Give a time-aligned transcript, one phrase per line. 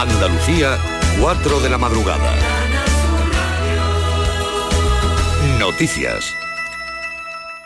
[0.00, 0.78] Andalucía,
[1.20, 2.32] 4 de la madrugada.
[5.58, 6.24] Noticias.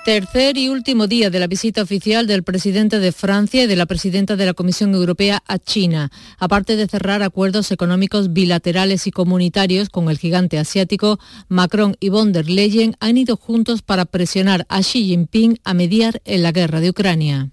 [0.04, 3.86] Tercer y último día de la visita oficial del presidente de Francia y de la
[3.86, 6.10] presidenta de la Comisión Europea a China.
[6.40, 12.32] Aparte de cerrar acuerdos económicos bilaterales y comunitarios con el gigante asiático, Macron y von
[12.32, 16.80] der Leyen han ido juntos para presionar a Xi Jinping a mediar en la guerra
[16.80, 17.50] de Ucrania.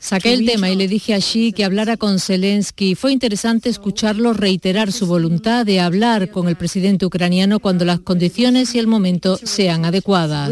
[0.00, 2.94] Saqué el tema y le dije a Xi que hablara con Zelensky.
[2.94, 8.74] Fue interesante escucharlo reiterar su voluntad de hablar con el presidente ucraniano cuando las condiciones
[8.74, 10.50] y el momento sean adecuadas.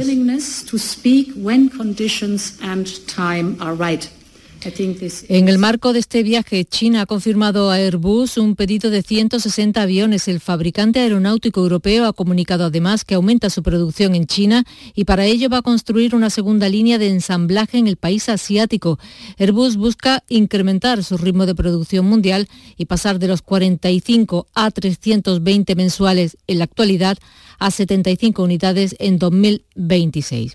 [5.28, 9.80] En el marco de este viaje, China ha confirmado a Airbus un pedido de 160
[9.80, 10.28] aviones.
[10.28, 14.64] El fabricante aeronáutico europeo ha comunicado además que aumenta su producción en China
[14.95, 18.98] y para ello va a construir una segunda línea de ensamblaje en el país asiático.
[19.38, 25.75] Airbus busca incrementar su ritmo de producción mundial y pasar de los 45 a 320
[25.75, 27.19] mensuales en la actualidad
[27.59, 30.55] a 75 unidades en 2026.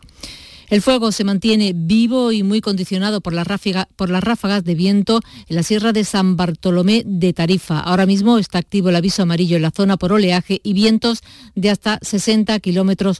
[0.71, 5.19] El fuego se mantiene vivo y muy condicionado por, las ráfagas de viento
[5.49, 7.81] en la sierra de San Bartolomé de Tarifa.
[7.81, 11.23] Ahora mismo está activo el aviso amarillo en la zona por oleaje y vientos
[11.55, 13.19] de hasta 60 kilómetros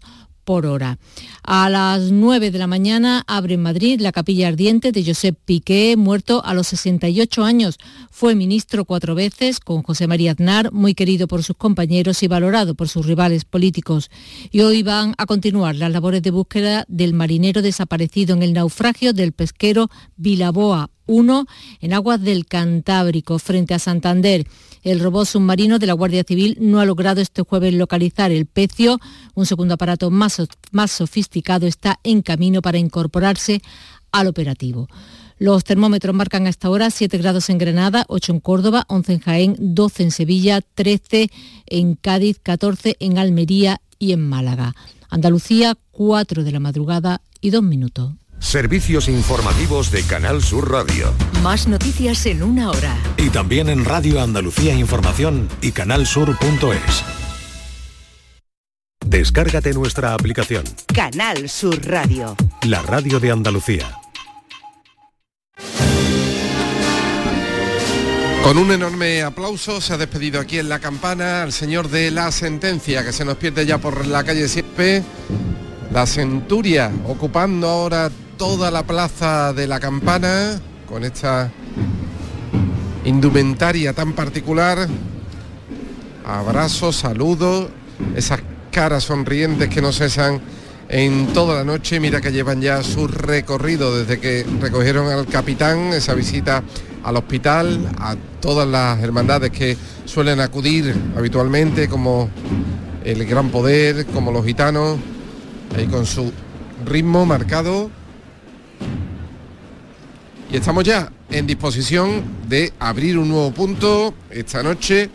[0.51, 0.99] hora.
[1.43, 5.95] A las 9 de la mañana abre en Madrid la capilla ardiente de Josep Piqué,
[5.97, 7.77] muerto a los 68 años.
[8.11, 12.75] Fue ministro cuatro veces con José María Aznar, muy querido por sus compañeros y valorado
[12.75, 14.11] por sus rivales políticos.
[14.51, 19.13] Y hoy van a continuar las labores de búsqueda del marinero desaparecido en el naufragio
[19.13, 21.45] del pesquero Vilaboa 1
[21.81, 24.47] en aguas del Cantábrico, frente a Santander.
[24.83, 28.99] El robot submarino de la Guardia Civil no ha logrado este jueves localizar el pecio.
[29.35, 33.61] Un segundo aparato más, más sofisticado está en camino para incorporarse
[34.11, 34.87] al operativo.
[35.37, 39.55] Los termómetros marcan hasta ahora 7 grados en Granada, 8 en Córdoba, 11 en Jaén,
[39.59, 41.29] 12 en Sevilla, 13
[41.65, 44.75] en Cádiz, 14 en Almería y en Málaga.
[45.09, 48.13] Andalucía, 4 de la madrugada y 2 minutos.
[48.41, 51.13] Servicios informativos de Canal Sur Radio.
[51.43, 52.97] Más noticias en una hora.
[53.15, 57.03] Y también en Radio Andalucía Información y canalsur.es.
[59.05, 60.63] Descárgate nuestra aplicación.
[60.93, 62.35] Canal Sur Radio.
[62.63, 63.95] La radio de Andalucía.
[68.43, 72.31] Con un enorme aplauso se ha despedido aquí en la campana al señor de la
[72.31, 75.03] sentencia que se nos pierde ya por la calle Siepe.
[75.93, 78.09] La Centuria ocupando ahora
[78.41, 80.59] toda la plaza de la campana
[80.89, 81.51] con esta
[83.05, 84.87] indumentaria tan particular.
[86.25, 87.69] Abrazos, saludos,
[88.15, 88.41] esas
[88.71, 90.41] caras sonrientes que no cesan
[90.89, 91.99] en toda la noche.
[91.99, 96.63] Mira que llevan ya su recorrido desde que recogieron al capitán, esa visita
[97.03, 102.27] al hospital, a todas las hermandades que suelen acudir habitualmente, como
[103.03, 104.97] el Gran Poder, como los gitanos,
[105.77, 106.33] ahí con su
[106.87, 108.00] ritmo marcado
[110.51, 115.09] y estamos ya en disposición de abrir un nuevo punto esta noche.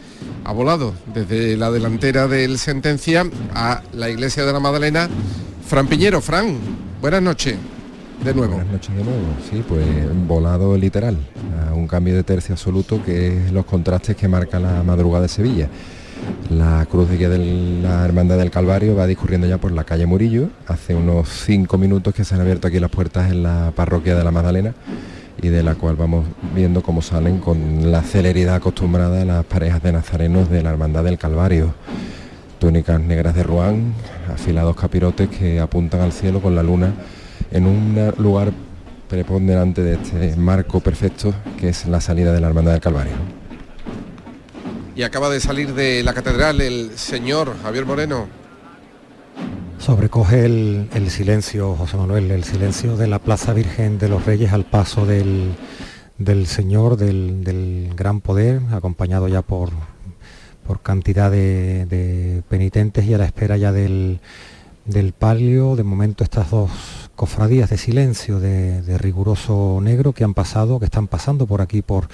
[0.45, 5.11] Ha volado desde la delantera del Sentencia a la Iglesia de la Magdalena.
[5.67, 6.57] Fran Piñero, Fran,
[7.03, 7.57] buenas noches.
[8.25, 8.55] De nuevo.
[8.55, 9.21] Buenas noches de nuevo,
[9.51, 9.85] sí, pues
[10.27, 11.19] volado literal,
[11.75, 15.69] un cambio de tercio absoluto que es los contrastes que marca la madrugada de Sevilla.
[16.49, 20.07] La cruz de guía de la Hermandad del Calvario va discurriendo ya por la calle
[20.07, 20.49] Murillo.
[20.67, 24.25] Hace unos cinco minutos que se han abierto aquí las puertas en la parroquia de
[24.25, 24.75] la Magdalena
[25.47, 29.93] y de la cual vamos viendo cómo salen con la celeridad acostumbrada las parejas de
[29.93, 31.73] nazarenos de la Hermandad del Calvario.
[32.59, 33.95] Túnicas negras de Ruán,
[34.33, 36.95] afilados capirotes que apuntan al cielo con la luna
[37.53, 38.53] en un lugar
[39.09, 43.15] preponderante de este marco perfecto que es la salida de la Hermandad del Calvario.
[44.97, 48.27] Y acaba de salir de la catedral el señor Javier Moreno,
[49.87, 54.65] Sobrecoge el, silencio, José Manuel, el silencio de la Plaza Virgen de los Reyes al
[54.65, 55.55] paso del,
[56.47, 59.71] Señor, del, Gran Poder, acompañado ya por,
[60.67, 64.19] por cantidad de, penitentes y a la espera ya del,
[65.21, 65.77] palio.
[65.77, 66.69] De momento estas dos
[67.15, 72.09] cofradías de silencio, de, riguroso negro que han pasado, que están pasando por aquí, por,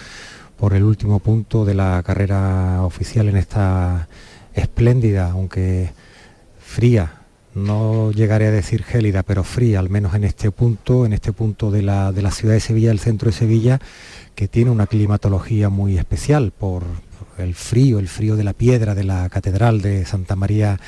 [0.59, 4.09] por el último punto de la carrera oficial en esta
[4.53, 5.91] espléndida, aunque
[6.61, 7.22] fría
[7.55, 11.71] no llegaré a decir gélida, pero fría, al menos en este punto, en este punto
[11.71, 13.79] de la, ciudad de Sevilla, el centro de Sevilla,
[14.35, 16.85] que tiene una climatología muy especial por
[17.39, 20.79] el frío, el frío de la piedra de la Catedral de Santa María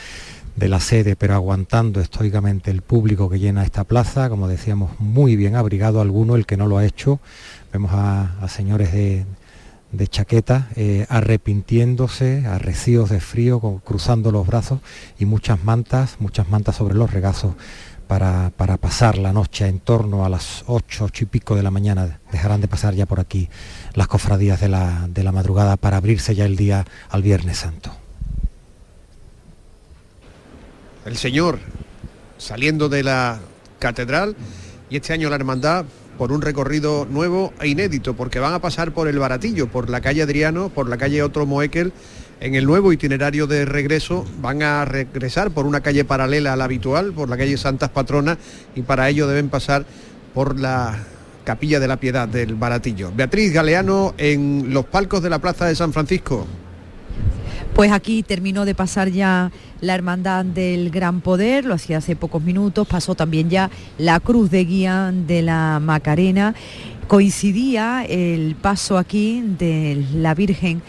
[0.56, 5.36] de la sede, pero aguantando estoicamente el público que llena esta plaza, como decíamos, muy
[5.36, 7.20] bien abrigado alguno, el que no lo ha hecho.
[7.72, 9.24] Vemos a, señores de,
[10.08, 14.80] chaqueta eh, arrepintiéndose, arrecidos de frío, cruzando los brazos
[15.18, 17.54] y muchas mantas, muchas mantas sobre los regazos
[18.06, 22.20] para, pasar la noche en torno a las 8, 8 y pico de la mañana.
[22.32, 23.48] Dejarán de pasar ya por aquí
[23.94, 27.90] las cofradías de la, de la madrugada para abrirse ya el día al Viernes Santo.
[31.06, 31.58] El Señor
[32.38, 33.40] saliendo de la
[33.78, 34.36] catedral
[34.90, 35.84] y este año la hermandad
[36.18, 40.00] por un recorrido nuevo e inédito, porque van a pasar por el Baratillo, por la
[40.00, 41.92] calle Adriano, por la calle Otro Moekel
[42.40, 46.64] en el nuevo itinerario de regreso van a regresar por una calle paralela a la
[46.64, 48.38] habitual, por la calle Santas Patronas,
[48.74, 49.86] y para ello deben pasar
[50.34, 50.98] por la
[51.44, 53.12] Capilla de la Piedad del Baratillo.
[53.14, 56.46] Beatriz Galeano en los palcos de la Plaza de San Francisco.
[57.74, 59.50] Pues aquí terminó de pasar ya
[59.80, 63.68] la Hermandad del Gran Poder, lo hacía hace pocos minutos, pasó también ya
[63.98, 66.54] la Cruz de Guía de la Macarena.
[67.08, 70.82] Coincidía el paso aquí de la Virgen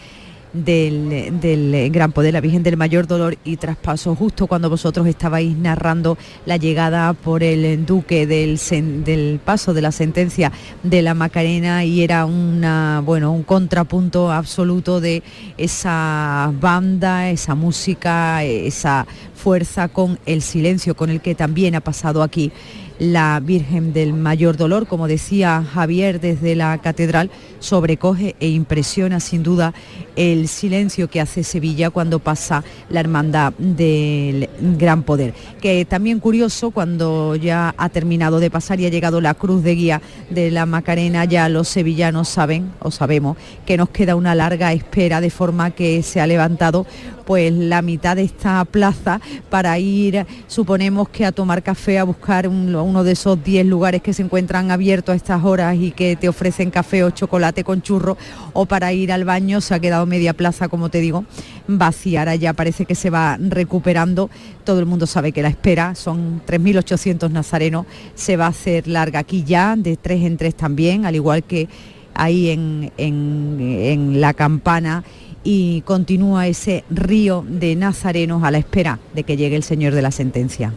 [0.64, 6.16] del, Gran Poder, la Virgen del Mayor Dolor y Traspaso, justo cuando vosotros estabais narrando
[6.44, 8.58] la llegada por el Duque del,
[9.04, 15.00] del paso de la sentencia de la Macarena y era una, bueno, un contrapunto absoluto
[15.00, 15.22] de
[15.58, 22.22] esa banda, esa música, esa fuerza con el silencio con el que también ha pasado
[22.22, 22.52] aquí
[22.98, 29.42] la Virgen del Mayor Dolor, como decía Javier desde la catedral, sobrecoge e impresiona sin
[29.42, 29.74] duda
[30.16, 34.48] el silencio que hace Sevilla cuando pasa la hermandad del
[34.78, 35.34] Gran Poder.
[35.60, 39.74] Que también curioso, cuando ya ha terminado de pasar y ha llegado la cruz de
[39.74, 44.72] guía de la Macarena, ya los sevillanos saben o sabemos que nos queda una larga
[44.72, 46.86] espera de forma que se ha levantado
[47.26, 49.20] pues la mitad de esta plaza
[49.50, 54.12] para ir, suponemos que a tomar café, a buscar uno de esos 10 lugares que
[54.12, 58.16] se encuentran abiertos a estas horas y que te ofrecen café o chocolate con churro,
[58.52, 61.24] o para ir al baño, se ha quedado media plaza, como te digo,
[61.66, 62.20] vacía.
[62.20, 64.30] Ahora ya parece que se va recuperando.
[64.64, 69.18] Todo el mundo sabe que la espera, son 3.800 nazarenos, se va a hacer larga
[69.18, 71.68] aquí ya, de tres en tres también, al igual que
[72.14, 75.04] ahí en, en la campana
[75.46, 80.02] y continúa ese río de nazarenos a la espera de que llegue el Señor de
[80.02, 80.72] la sentencia.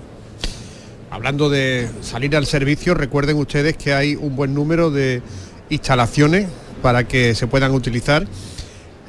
[1.10, 5.24] Hablando de salir al servicio, recuerden ustedes que hay un buen número de
[5.71, 6.48] instalaciones
[6.83, 8.27] para que se puedan utilizar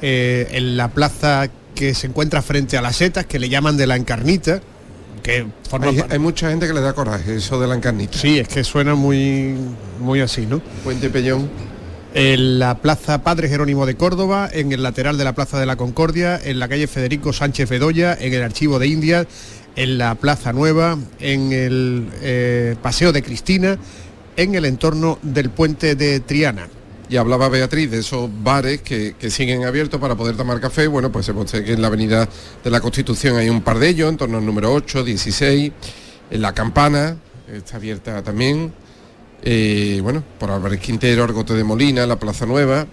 [0.01, 3.85] eh, en la plaza que se encuentra frente a las setas, que le llaman de
[3.85, 4.61] la encarnita,
[5.21, 5.45] que
[5.79, 8.17] hay, hay, mucha gente que le da coraje eso de la encarnita.
[8.17, 9.55] Sí, es que suena muy,
[9.99, 10.59] muy así, ¿no?
[10.83, 11.47] Puente Pellón
[12.13, 15.77] en la Plaza Padre Jerónimo de Córdoba, en el lateral de la Plaza de la
[15.77, 19.27] Concordia, en la calle Federico Sánchez Bedoya, en el Archivo de Indias,
[19.75, 23.77] en la Plaza Nueva, en el eh, Paseo de Cristina,
[24.35, 26.67] en el entorno del puente de Triana.
[27.09, 30.87] Y hablaba Beatriz de esos bares que, siguen abiertos para poder tomar café.
[30.87, 32.27] Bueno, pues hemos que en la Avenida
[32.63, 35.71] de la Constitución hay un par de ellos, en torno al número 8, 16,
[36.29, 37.17] en la Campana,
[37.53, 38.71] está abierta también,
[39.43, 42.85] eh, bueno, por Álvarez Quintero, Argote de Molina, la Plaza Nueva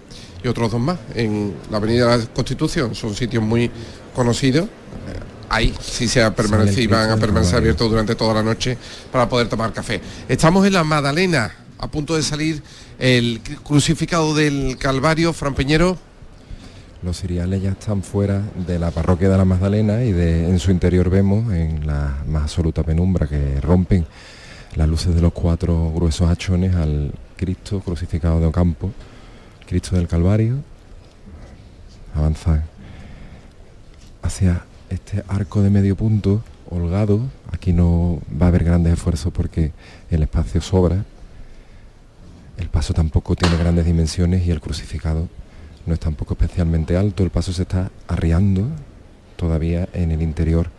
[0.43, 2.95] y otros dos más en la Avenida de la Constitución.
[2.95, 3.69] Son sitios muy
[4.15, 4.65] conocidos.
[4.65, 5.19] Eh,
[5.49, 8.77] ahí sí se ha permanecido y van a permanecer abiertos durante toda la noche
[9.11, 10.01] para poder tomar café.
[10.27, 12.63] Estamos en la Madalena, a punto de salir
[12.97, 15.97] el crucificado del Calvario, Fran Peñero.
[17.01, 20.71] Los cereales ya están fuera de la parroquia de la Magdalena y de, en su
[20.71, 24.05] interior vemos en la más absoluta penumbra que rompen
[24.79, 28.91] las luces de los cuatro gruesos hachones al Cristo crucificado de Ocampo,
[29.67, 30.55] Cristo del Calvario,
[32.15, 32.63] avanza
[34.21, 37.19] hacia este arco de medio punto holgado,
[37.51, 39.73] aquí no va a haber grandes esfuerzos porque
[40.11, 41.03] el espacio sobra,
[42.55, 45.27] el paso tampoco tiene grandes dimensiones y el crucificado
[45.87, 48.65] no es tampoco especialmente alto, el paso se está arriando
[49.35, 50.69] todavía en el interior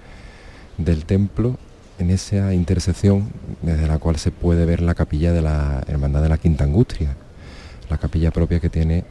[0.78, 1.58] del templo
[2.00, 3.30] en esa intersección
[3.60, 7.14] desde la cual se puede ver la capilla de la Hermandad de la Quinta Angustia,
[7.90, 9.04] la capilla propia que tiene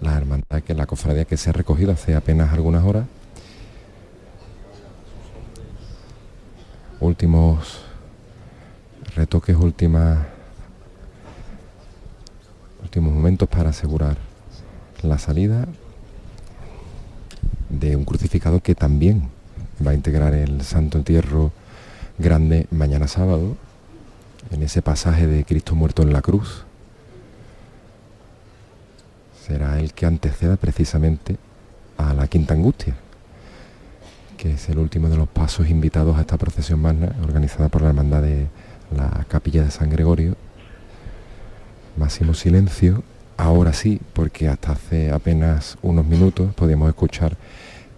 [0.00, 3.06] la hermandad, que la cofradía que se ha recogido hace apenas algunas horas.
[6.98, 7.82] Últimos
[9.14, 10.18] retoques, últimas
[12.82, 14.16] últimos momentos para asegurar
[15.02, 15.66] la salida
[17.68, 19.28] de un crucificado que también
[19.84, 21.52] va a integrar el Santo Entierro
[22.18, 23.56] grande mañana sábado,
[24.50, 26.64] en ese pasaje de Cristo muerto en la cruz.
[29.46, 31.36] Será el que anteceda precisamente
[31.98, 32.94] a la quinta angustia,
[34.36, 37.88] que es el último de los pasos invitados a esta procesión magna organizada por la
[37.88, 38.48] Hermandad de
[38.94, 40.36] la Capilla de San Gregorio.
[41.96, 43.02] Máximo silencio,
[43.36, 47.36] ahora sí, porque hasta hace apenas unos minutos podíamos escuchar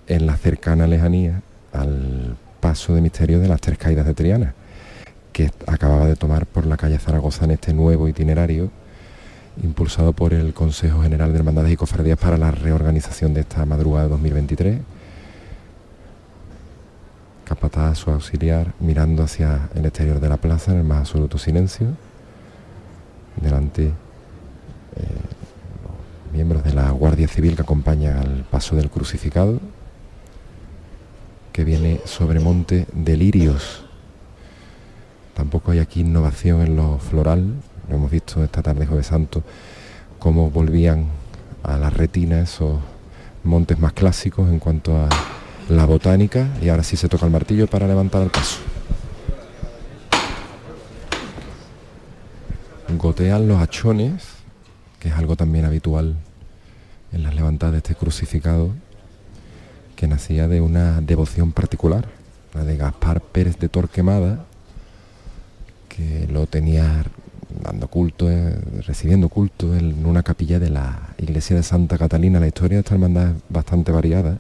[0.07, 4.55] en la cercana lejanía al paso de misterio de las tres caídas de Triana,
[5.33, 8.71] que acababa de tomar por la calle Zaragoza en este nuevo itinerario
[9.63, 14.05] impulsado por el Consejo General de Hermandades y Cofradías para la reorganización de esta madrugada
[14.05, 14.79] de 2023
[17.49, 21.87] capataz, auxiliar, mirando hacia el exterior de la plaza en el más absoluto silencio.
[23.41, 23.93] Delante eh,
[26.33, 29.61] miembros de la Guardia Civil que acompañan al paso del crucificado,
[31.59, 33.83] que viene sobre monte de lirios.
[35.35, 37.53] Tampoco hay aquí innovación en lo floral.
[37.89, 39.43] Lo hemos visto esta tarde, Jueves Santo,
[40.21, 41.07] cómo volvían
[41.65, 42.79] a la retina esos
[43.43, 45.09] montes más clásicos en cuanto a
[45.69, 48.61] la botánica y ahora sí se toca el martillo para levantar el paso.
[52.97, 54.23] Gotean los hachones,
[55.01, 56.19] que es algo también habitual
[57.13, 58.71] en las levantadas de este crucificado,
[59.99, 62.07] que nacía de una devoción particular,
[62.55, 64.45] la de Gaspar Pérez de Torquemada,
[65.89, 67.05] que lo tenía
[67.65, 72.39] dando culto, eh, recibiendo culto en una capilla de la iglesia de Santa Catalina.
[72.39, 74.39] La historia de esta hermandad es bastante variada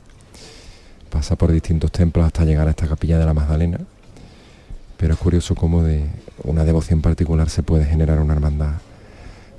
[1.11, 3.81] pasa por distintos templos hasta llegar a esta capilla de la Magdalena,
[4.97, 6.07] pero es curioso cómo de
[6.45, 8.75] una devoción particular se puede generar una hermandad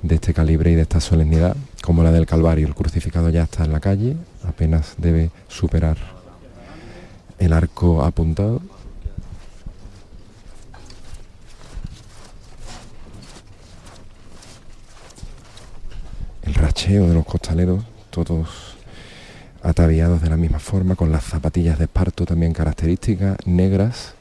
[0.02, 2.66] de este calibre y de esta solemnidad, como la del Calvario.
[2.66, 5.96] El crucificado ya está en la calle, apenas debe superar
[7.38, 8.60] el arco apuntado.
[16.42, 18.76] El racheo de los costaleros, todos
[19.62, 24.14] ataviados de la misma forma, con las zapatillas de esparto también características, negras,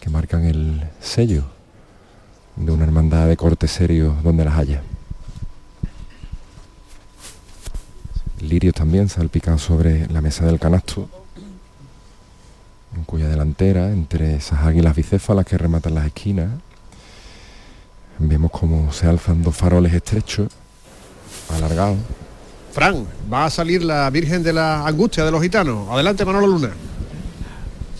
[0.00, 1.57] que marcan el sello
[2.58, 4.82] de una hermandad de corte serio donde las haya.
[8.40, 11.08] Lirios también salpican sobre la mesa del canasto,
[12.96, 16.50] en cuya delantera, entre esas águilas bicéfalas que rematan las esquinas,
[18.18, 20.48] vemos como se alzan dos faroles estrechos,
[21.50, 21.98] alargados,
[22.72, 25.88] Fran, va a salir la Virgen de la Angustia de los Gitanos.
[25.90, 26.70] Adelante, Manolo Luna.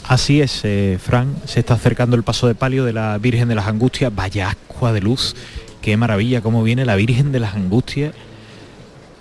[0.08, 3.54] Así es, eh, Fran, se está acercando el paso de palio de la Virgen de
[3.54, 4.10] las Angustias.
[4.14, 5.36] Vaya agua de luz,
[5.82, 8.14] qué maravilla cómo viene la Virgen de las Angustias.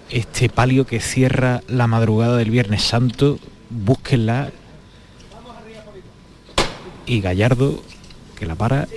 [0.10, 3.38] Este palio que cierra la madrugada del Viernes Santo,
[3.70, 4.52] búsquenla.
[7.06, 7.84] Y Gallardo,
[8.40, 8.88] que la para,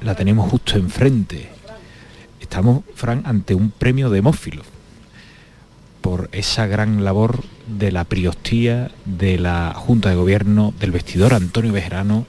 [0.00, 1.48] la tenemos justo enfrente.
[2.40, 4.64] Estamos, Fran, ante un premio de hemófilo
[6.02, 11.72] por esa gran labor de la priostía, de la Junta de Gobierno, del vestidor Antonio
[11.72, 12.26] Bejerano,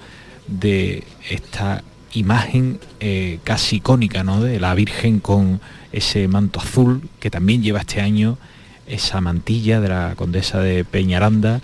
[0.47, 4.41] de esta imagen eh, casi icónica ¿no?
[4.41, 5.59] de la Virgen con
[5.91, 8.37] ese manto azul que también lleva este año,
[8.87, 11.61] esa mantilla de la condesa de Peñaranda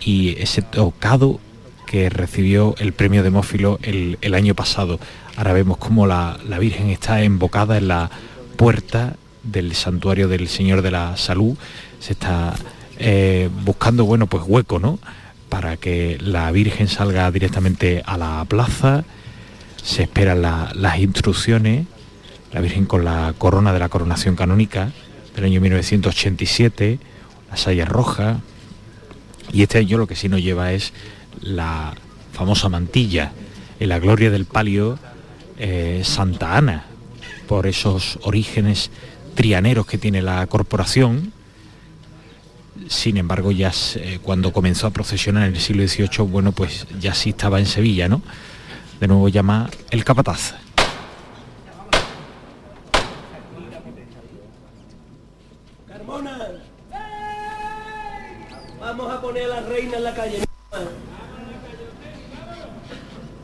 [0.00, 1.38] y ese tocado
[1.86, 4.98] que recibió el premio de Mófilo el, año pasado.
[5.36, 8.10] Ahora vemos cómo la Virgen está embocada en la
[8.56, 11.56] puerta del santuario del Señor de la Salud,
[12.00, 12.54] se está
[12.98, 14.98] eh, buscando, bueno, pues hueco, ¿no?
[15.48, 19.04] Para que la Virgen salga directamente a la plaza,
[19.82, 21.86] se esperan las instrucciones,
[22.52, 24.92] la Virgen con la corona de la coronación canónica
[25.34, 26.98] del año 1987,
[27.50, 28.40] la saya roja,
[29.52, 30.92] y este año lo que sí nos lleva es
[31.40, 31.94] la
[32.32, 33.32] famosa mantilla
[33.80, 34.98] en la gloria del palio
[35.58, 36.84] eh, Santa Ana,
[37.48, 38.90] por esos orígenes
[39.34, 41.32] trianeros que tiene la corporación.
[42.88, 47.14] Sin embargo, ya eh, cuando comenzó a procesionar en el siglo XVIII, bueno, pues ya
[47.14, 48.22] sí estaba en Sevilla, ¿no?
[49.00, 50.54] De nuevo llama el capataz.
[55.88, 56.38] Carmona,
[58.80, 60.44] vamos a poner a la reina en la calle.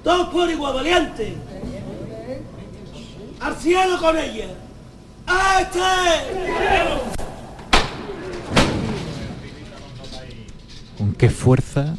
[0.05, 1.35] Todos por igual, valiente.
[3.41, 3.57] Al
[3.99, 4.68] con ella.
[10.97, 11.95] Con qué fuerza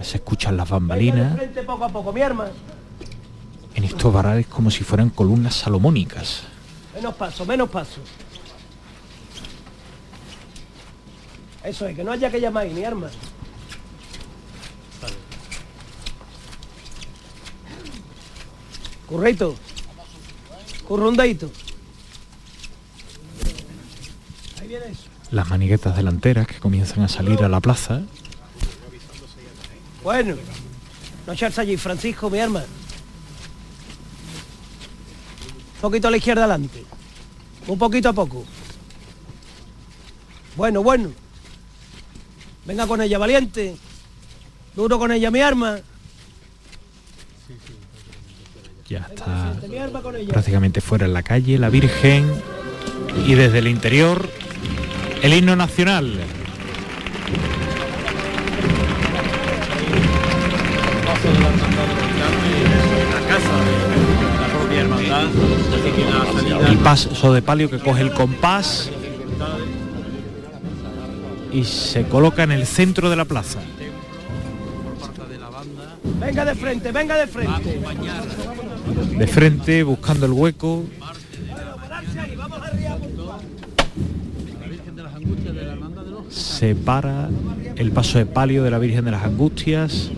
[0.00, 1.38] se escuchan las bambalinas.
[1.66, 6.44] Poco a poco, mi En estos varales como si fueran columnas salomónicas.
[6.94, 8.00] Menos paso, menos paso.
[11.64, 13.08] Eso es, que no haya que llamar ahí, mi arma.
[20.86, 21.50] Currito,
[24.60, 25.02] Ahí viene eso.
[25.30, 28.02] las maniguetas delanteras que comienzan a salir a la plaza.
[30.02, 30.36] Bueno,
[31.26, 32.60] no echarse allí, Francisco, mi arma.
[35.74, 36.84] Un poquito a la izquierda adelante.
[37.66, 38.44] Un poquito a poco.
[40.56, 41.10] Bueno, bueno.
[42.66, 43.76] Venga con ella, valiente.
[44.76, 45.78] Duro con ella, mi arma.
[48.94, 49.52] Ya está
[50.28, 52.30] prácticamente fuera en la calle, la Virgen.
[53.26, 54.28] Y desde el interior,
[55.20, 56.20] el himno nacional.
[66.68, 68.90] El paso de palio que coge el compás
[71.52, 73.58] y se coloca en el centro de la plaza.
[76.20, 77.80] Venga de frente, venga de frente.
[79.18, 80.84] De frente, buscando el hueco.
[86.30, 87.30] Se para
[87.76, 90.10] el paso de palio de la Virgen de las Angustias.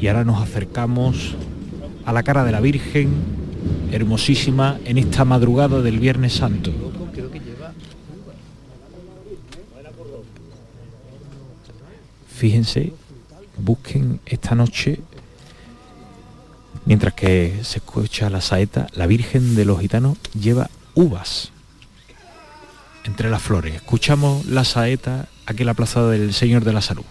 [0.00, 1.34] Y ahora nos acercamos
[2.04, 3.08] a la cara de la Virgen,
[3.92, 6.72] hermosísima, en esta madrugada del Viernes Santo.
[12.36, 12.92] Fíjense,
[13.56, 15.00] busquen esta noche,
[16.86, 21.50] mientras que se escucha la saeta, la Virgen de los Gitanos lleva uvas
[23.04, 23.74] entre las flores.
[23.74, 27.04] Escuchamos la saeta aquí en la Plaza del Señor de la Salud.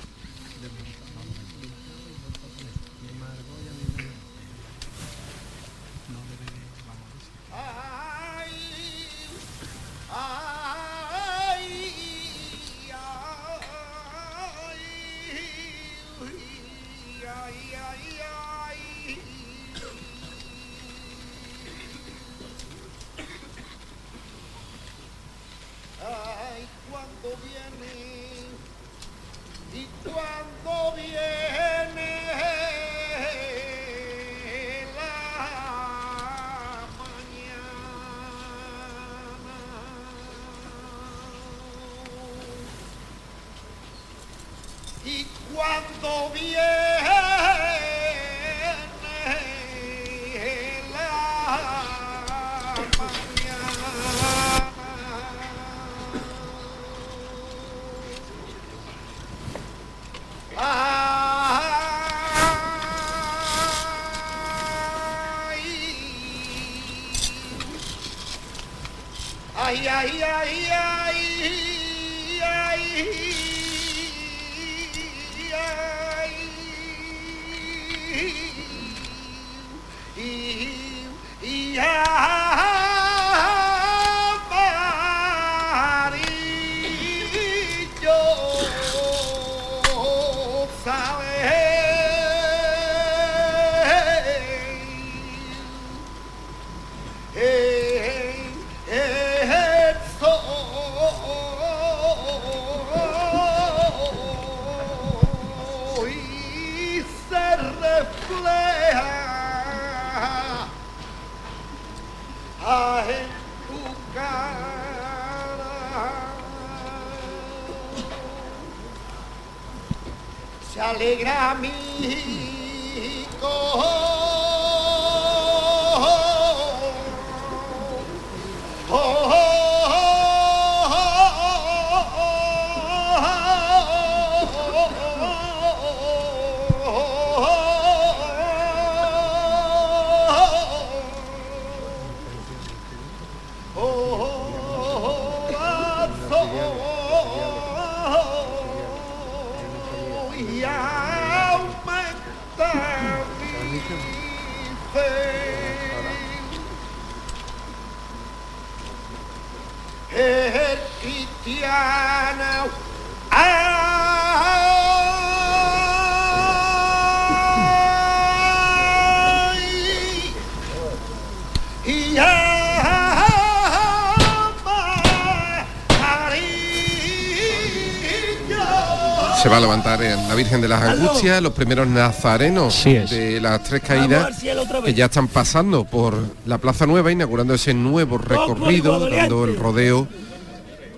[180.35, 184.43] La Virgen de las Angustias, los primeros nazarenos de las tres caídas
[184.83, 186.13] que ya están pasando por
[186.45, 190.05] la Plaza Nueva, inaugurando ese nuevo recorrido, dando el rodeo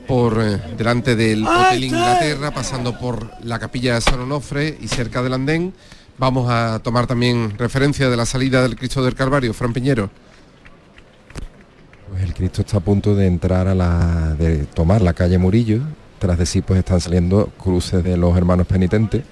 [0.08, 5.22] por eh, delante del Hotel Inglaterra, pasando por la capilla de San Onofre y cerca
[5.22, 5.72] del andén.
[6.18, 10.10] Vamos a tomar también referencia de la salida del Cristo del Calvario, Fran Piñero.
[12.10, 15.82] Pues el Cristo está a punto de entrar a la, de tomar la calle Murillo.
[16.20, 19.24] Tras de sí pues están saliendo cruces de los hermanos penitentes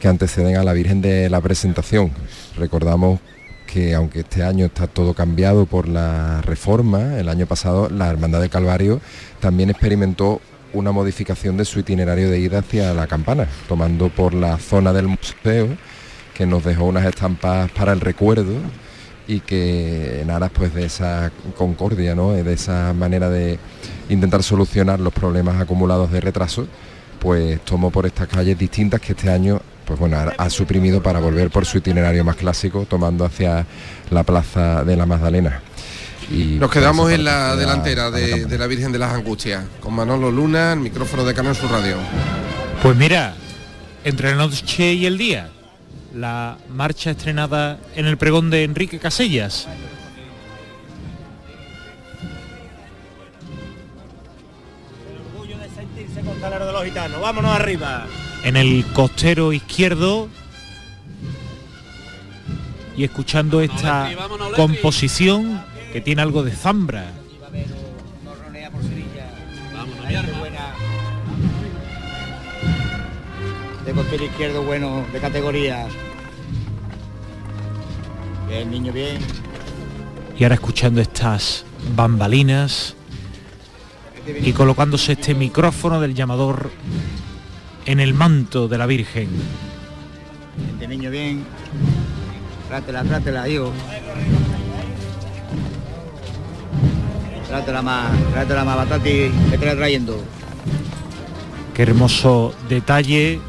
[0.00, 2.12] que anteceden a la Virgen de la Presentación.
[2.56, 3.20] Recordamos
[3.66, 8.40] que aunque este año está todo cambiado por la reforma, el año pasado la Hermandad
[8.40, 9.00] del Calvario
[9.40, 10.40] también experimentó
[10.72, 15.08] una modificación de su itinerario de ida hacia la campana, tomando por la zona del
[15.08, 15.68] museo,
[16.34, 18.54] que nos dejó unas estampas para el recuerdo
[19.26, 22.32] y que en aras pues de esa concordia, ¿no?
[22.32, 23.58] de esa manera de
[24.08, 26.66] intentar solucionar los problemas acumulados de retraso,
[27.18, 31.20] pues tomó por estas calles distintas que este año pues bueno, ha, ha suprimido para
[31.20, 33.66] volver por su itinerario más clásico, tomando hacia
[34.10, 35.60] la plaza de la Magdalena.
[36.30, 39.64] Y Nos quedamos por esa en la delantera la de la Virgen de las Angustias,
[39.80, 41.96] con Manolo Luna, el micrófono de Canal Sur Radio.
[42.82, 43.34] Pues mira,
[44.04, 45.50] entre la noche y el día,
[46.14, 49.68] la marcha estrenada en el pregón de Enrique Casellas.
[56.50, 57.20] De los gitanos.
[57.20, 58.06] Vámonos arriba.
[58.42, 60.28] en el costero izquierdo
[62.96, 64.10] y escuchando esta
[64.54, 67.10] composición que tiene algo de zambra.
[73.86, 75.86] de costero izquierdo bueno, de categoría.
[78.48, 79.18] Bien, niño, bien.
[80.38, 82.96] Y ahora escuchando estas bambalinas
[84.26, 86.70] y colocándose este micrófono del llamador
[87.86, 89.28] en el manto de la Virgen.
[90.72, 91.44] Este niño bien.
[92.68, 93.72] Trátela, trátela, hijo.
[97.48, 100.22] Trátela más, trátela más, Batati, que te la trayendo.
[101.74, 103.40] Qué hermoso detalle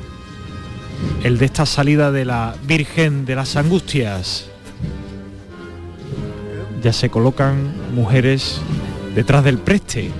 [1.23, 4.47] el de esta salida de la Virgen de las Angustias.
[6.81, 8.59] Ya se colocan mujeres
[9.15, 10.11] detrás del preste.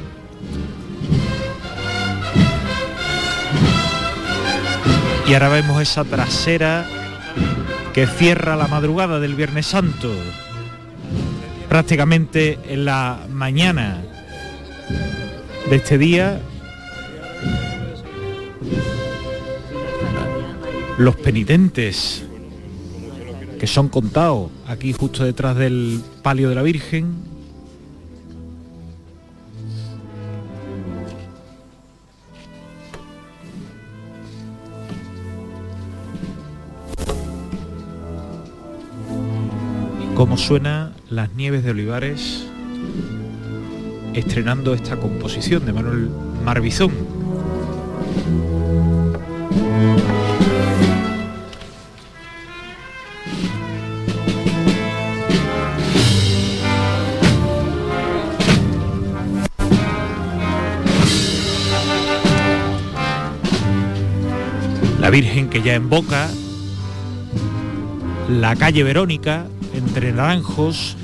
[5.27, 6.85] Y ahora vemos esa trasera
[7.93, 10.13] que cierra la madrugada del Viernes Santo.
[11.67, 14.03] Prácticamente en la mañana
[15.69, 16.39] de este día
[20.97, 22.23] los penitentes
[23.59, 27.34] que son contados aquí justo detrás del palio de la Virgen.
[40.15, 42.47] Cómo suena las nieves de Olivares
[44.13, 46.09] estrenando esta composición de Manuel
[46.43, 46.93] Marbizón.
[65.01, 66.29] La Virgen que ya emboca
[68.29, 69.45] la calle Verónica
[69.95, 70.97] entre naranjos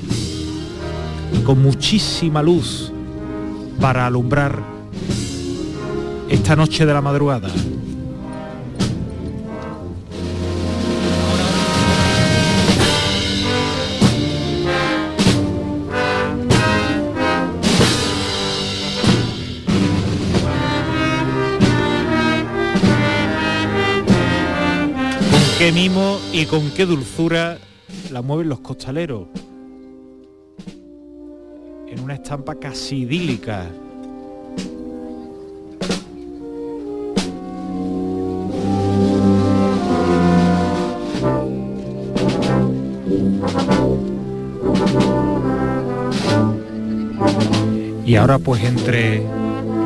[1.46, 2.92] con muchísima luz
[3.80, 4.62] para alumbrar
[6.28, 7.48] esta noche de la madrugada.
[7.48, 7.58] Con
[25.58, 27.58] qué mimo y con qué dulzura
[28.12, 29.28] la mueven los costaleros.
[31.88, 33.68] En una estampa casi idílica.
[48.06, 49.24] Y ahora pues entre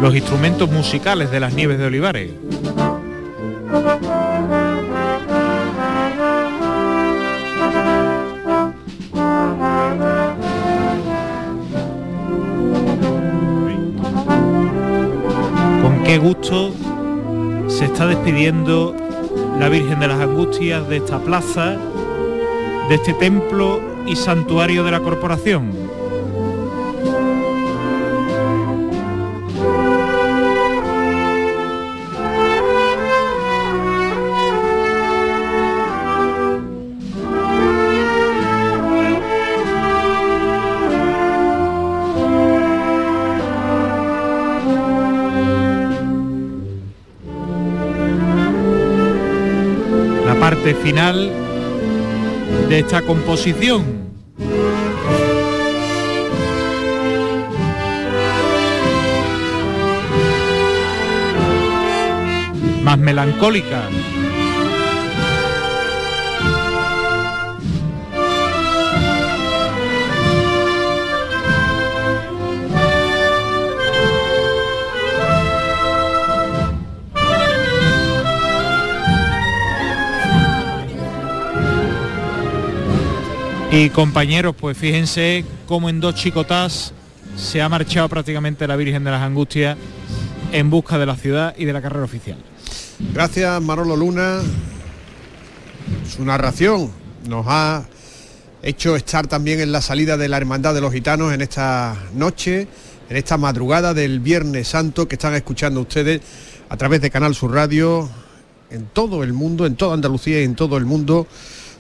[0.02, 2.32] los instrumentos musicales de las nieves de Olivares.
[16.26, 16.72] Gusto
[17.68, 18.96] se está despidiendo
[19.60, 21.78] la Virgen de las Angustias de esta plaza,
[22.90, 25.72] de este templo y santuario de la corporación.
[50.86, 51.32] final
[52.70, 53.82] de esta composición.
[62.84, 63.90] Más melancólica.
[83.76, 86.94] Y compañeros, pues fíjense cómo en dos chicotás
[87.36, 89.78] se ha marchado prácticamente la Virgen de las Angustias
[90.54, 92.38] en busca de la ciudad y de la carrera oficial.
[93.14, 94.40] Gracias Manolo Luna.
[96.10, 96.90] Su narración
[97.28, 97.86] nos ha
[98.64, 102.70] hecho estar también en la salida de la Hermandad de los Gitanos en esta noche,
[103.10, 106.22] en esta madrugada del Viernes Santo que están escuchando ustedes
[106.70, 108.10] a través de Canal Sur Radio
[108.70, 111.28] en todo el mundo, en toda Andalucía y en todo el mundo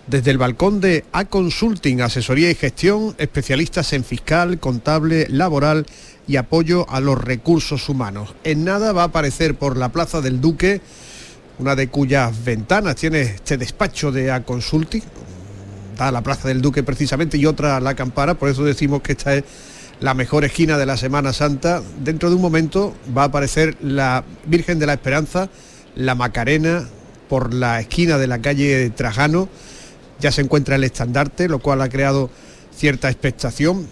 [0.08, 5.86] desde el balcón de A Consulting, asesoría y gestión, especialistas en fiscal, contable, laboral
[6.28, 8.36] y apoyo a los recursos humanos.
[8.44, 10.82] En nada va a aparecer por la Plaza del Duque,
[11.58, 15.04] una de cuyas ventanas tiene este despacho de A Consulting,
[15.98, 19.14] da la Plaza del Duque precisamente y otra a la Campana, por eso decimos que
[19.14, 19.44] esta es
[20.02, 21.82] la mejor esquina de la Semana Santa.
[22.04, 25.50] Dentro de un momento va a aparecer la Virgen de la Esperanza,
[25.96, 26.88] la Macarena,
[27.30, 29.50] por la esquina de la calle Trajano
[30.20, 32.30] ya se encuentra el estandarte, lo cual ha creado
[32.76, 33.88] cierta expectación.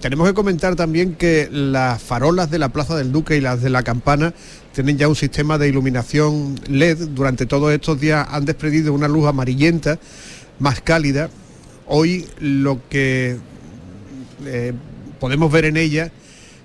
[0.00, 3.68] Tenemos que comentar también que las farolas de la Plaza del Duque y las de
[3.68, 4.32] la Campana
[4.72, 7.08] tienen ya un sistema de iluminación LED.
[7.08, 9.98] Durante todos estos días han desprendido una luz amarillenta,
[10.58, 11.28] más cálida.
[11.86, 13.36] Hoy lo que
[14.46, 14.72] eh,
[15.18, 16.10] podemos ver en ella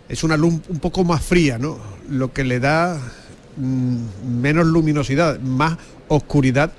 [0.08, 1.78] es una luz un poco más fría, ¿no?
[2.10, 2.98] Lo que le da
[3.58, 6.72] mm, menos luminosidad, más oscuridad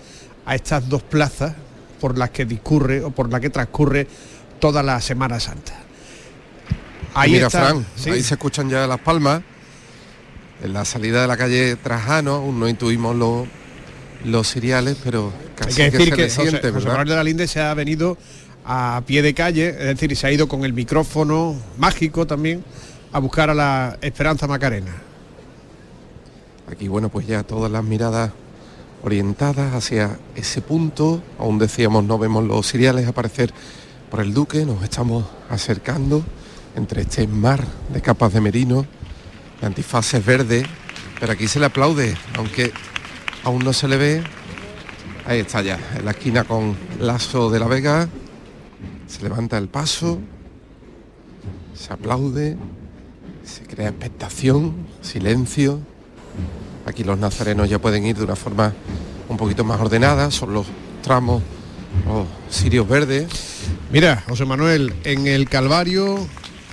[0.46, 1.54] a estas dos plazas
[2.00, 4.06] por las que discurre o por la que transcurre
[4.58, 5.74] toda la Semana Santa.
[7.14, 9.42] Ahí Mira, Fran, ahí se escuchan ya las palmas.
[10.62, 13.46] En la salida de la calle Trajano, aún no intuimos los,
[14.24, 17.74] los seriales, pero casi Hay que, decir que, se José, de la Linde se ha
[17.74, 18.16] venido
[18.64, 22.64] a pie de calle, es decir, se ha ido con el micrófono mágico también
[23.12, 24.94] a buscar a la Esperanza Macarena.
[26.70, 28.32] Aquí, bueno, pues ya todas las miradas
[29.06, 31.22] orientadas hacia ese punto.
[31.38, 33.52] Aún decíamos, no vemos los siriales aparecer
[34.10, 36.24] por el Duque, nos estamos acercando
[36.74, 38.84] entre este mar de capas de merino,
[39.60, 40.66] de antifaces verdes,
[41.20, 42.72] pero aquí se le aplaude, aunque
[43.44, 44.24] aún no se le ve.
[45.24, 48.08] Ahí está ya, en la esquina con Lazo de la Vega,
[49.06, 50.18] se levanta el paso,
[51.74, 52.56] se aplaude,
[53.44, 55.80] se crea expectación, silencio,
[56.86, 58.72] Aquí los nazarenos ya pueden ir de una forma
[59.28, 60.66] un poquito más ordenada, son los
[61.02, 61.42] tramos,
[62.06, 63.26] los sirios verdes.
[63.90, 66.16] Mira, José Manuel, en el Calvario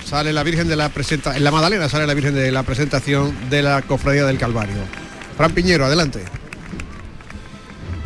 [0.04, 3.34] sale la Virgen de la presentación, en la Madalena sale la Virgen de la presentación
[3.50, 4.76] de la Cofradía del Calvario.
[5.36, 6.20] Fran Piñero, adelante.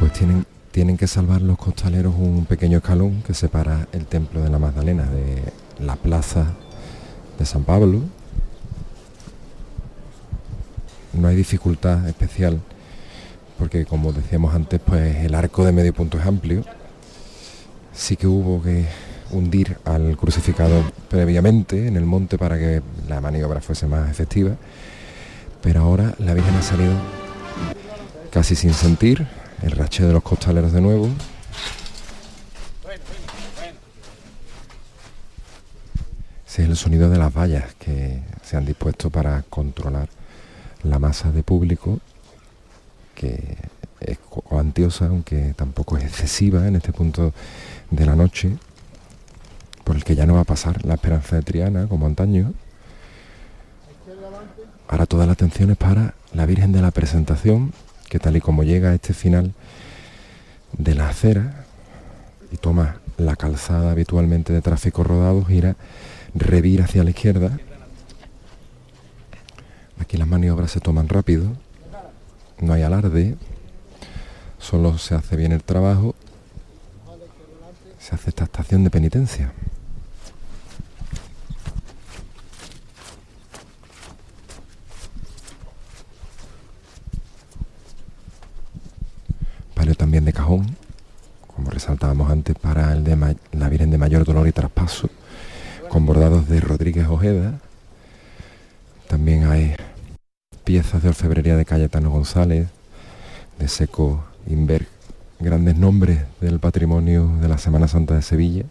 [0.01, 4.49] Pues tienen, tienen que salvar los costaleros un pequeño escalón que separa el templo de
[4.49, 5.42] la Magdalena de
[5.85, 6.47] la plaza
[7.38, 8.03] de San Pablo
[11.12, 12.61] no hay dificultad especial
[13.59, 16.64] porque como decíamos antes pues el arco de medio punto es amplio.
[17.92, 18.87] Sí que hubo que
[19.31, 24.57] hundir al crucificado previamente en el monte para que la maniobra fuese más efectiva
[25.62, 26.92] pero ahora la Virgen ha salido
[28.31, 29.27] casi sin sentir
[29.62, 31.09] el rache de los costaleros de nuevo.
[36.47, 40.09] Es el sonido de las vallas que se han dispuesto para controlar
[40.83, 42.01] la masa de público
[43.19, 43.57] que
[44.01, 47.33] es cuantiosa, aunque tampoco es excesiva en este punto
[47.91, 48.57] de la noche,
[49.83, 52.53] por el que ya no va a pasar la esperanza de Triana como antaño.
[54.87, 57.73] Ahora toda la atención es para la Virgen de la Presentación,
[58.09, 59.53] que tal y como llega a este final
[60.73, 61.64] de la acera
[62.53, 65.75] y toma la calzada habitualmente de tráfico rodado, gira,
[66.35, 67.59] revira hacia la izquierda
[70.01, 71.53] Aquí las maniobras se toman rápido,
[72.61, 73.37] no hay alarde,
[74.59, 76.15] solo se hace bien el trabajo,
[77.99, 79.53] se hace esta estación de penitencia.
[89.75, 90.75] Palio también de cajón,
[91.55, 95.11] como resaltábamos antes, para el de la Virgen de Mayor Dolor y Traspaso,
[95.91, 97.61] con bordados de Rodríguez Ojeda.
[99.09, 99.75] También hay
[100.64, 102.68] piezas de orfebrería de Cayetano González,
[103.59, 104.87] de Seco Inver,
[105.40, 108.64] grandes nombres del patrimonio de la Semana Santa de Sevilla,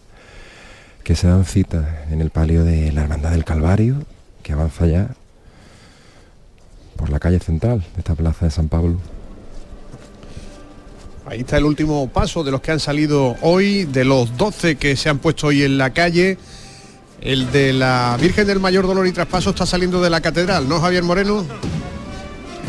[1.04, 4.04] que se dan cita en el palio de la Hermandad del Calvario,
[4.43, 5.10] que avanza ya
[6.97, 9.00] por la calle central de esta plaza de San Pablo.
[11.26, 14.95] Ahí está el último paso de los que han salido hoy, de los 12 que
[14.95, 16.38] se han puesto hoy en la calle.
[17.21, 20.80] El de la Virgen del Mayor Dolor y Traspaso está saliendo de la catedral, ¿no,
[20.80, 21.45] Javier Moreno?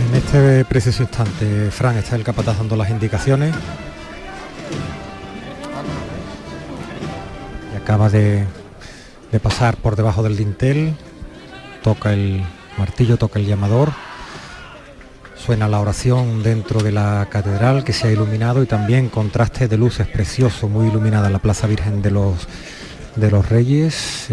[0.08, 3.54] En este preciso instante, Fran, está el capataz dando las indicaciones.
[7.72, 8.46] Y acaba de,
[9.30, 10.94] de pasar por debajo del dintel.
[11.82, 12.42] Toca el
[12.78, 13.92] martillo, toca el llamador.
[15.36, 19.76] Suena la oración dentro de la catedral que se ha iluminado y también contraste de
[19.76, 22.48] luces precioso, muy iluminada la Plaza Virgen de los
[23.20, 24.26] de los Reyes,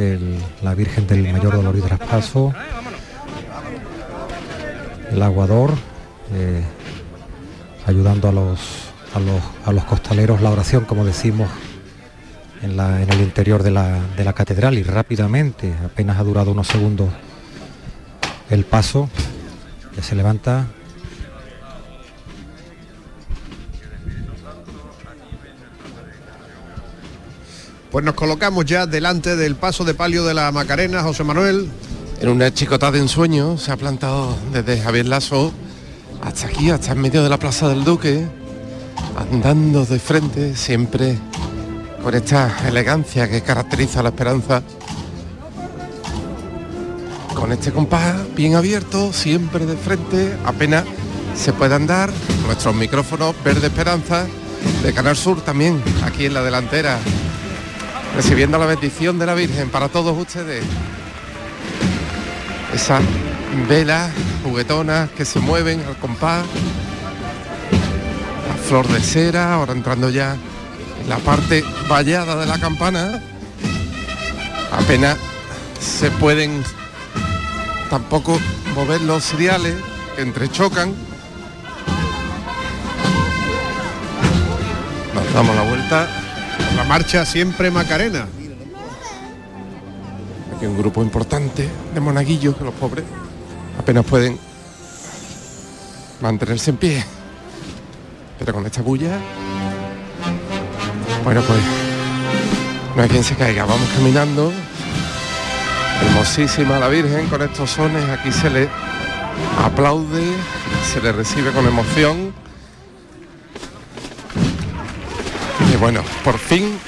[0.62, 2.54] la Virgen del Mayor Dolor y Traspaso,
[5.12, 5.71] el aguador,
[6.34, 6.63] eh,
[7.86, 8.60] ayudando a los,
[9.13, 11.50] a los, a los costaleros la oración, como decimos,
[12.62, 16.52] en, la- en el interior de la, de la catedral y rápidamente, apenas ha durado
[16.52, 17.10] unos segundos
[18.50, 19.10] el paso,
[19.95, 20.67] ya se levanta.
[27.95, 31.69] Pues nos colocamos ya delante del paso de palio de la Macarena, José Manuel.
[32.19, 35.53] En una chicota de ensueño se ha plantado desde Javier Lasso
[36.21, 38.27] hasta aquí, hasta en medio de la Plaza del Duque,
[39.17, 41.17] andando de frente, siempre
[42.03, 44.62] con esta elegancia que caracteriza la esperanza.
[47.34, 50.84] Con este compás bien abierto, siempre de frente, apenas
[51.34, 52.12] se puede andar.
[52.45, 54.25] Nuestros micrófonos Verde Esperanza
[54.84, 56.99] de Canal Sur también, aquí en la delantera,
[58.15, 60.63] recibiendo la bendición de la Virgen para todos ustedes
[62.73, 63.01] esas
[63.69, 64.12] velas
[64.43, 66.45] juguetonas que se mueven al compás,
[68.49, 70.36] la flor de cera, ahora entrando ya
[71.01, 73.21] en la parte vallada de la campana,
[74.71, 75.17] apenas
[75.80, 76.63] se pueden
[77.89, 78.39] tampoco
[78.75, 79.75] mover los seriales
[80.15, 80.93] que entrechocan.
[85.13, 86.25] Nos damos la vuelta.
[86.76, 88.28] La marcha siempre Macarena.
[90.56, 93.06] Aquí un grupo importante de monaguillos que los pobres
[93.80, 94.38] apenas pueden
[96.22, 97.06] mantenerse en pie.
[98.39, 99.18] Pero con esta bulla,
[101.24, 101.60] bueno pues
[102.96, 103.65] no hay quien se caiga.
[103.65, 104.54] Vamos caminando.
[106.02, 108.08] Hermosísima la Virgen con estos sones.
[108.10, 108.70] Aquí se le
[109.63, 110.24] aplaude,
[110.94, 112.34] se le recibe con emoción.
[115.70, 116.80] Y bueno, por fin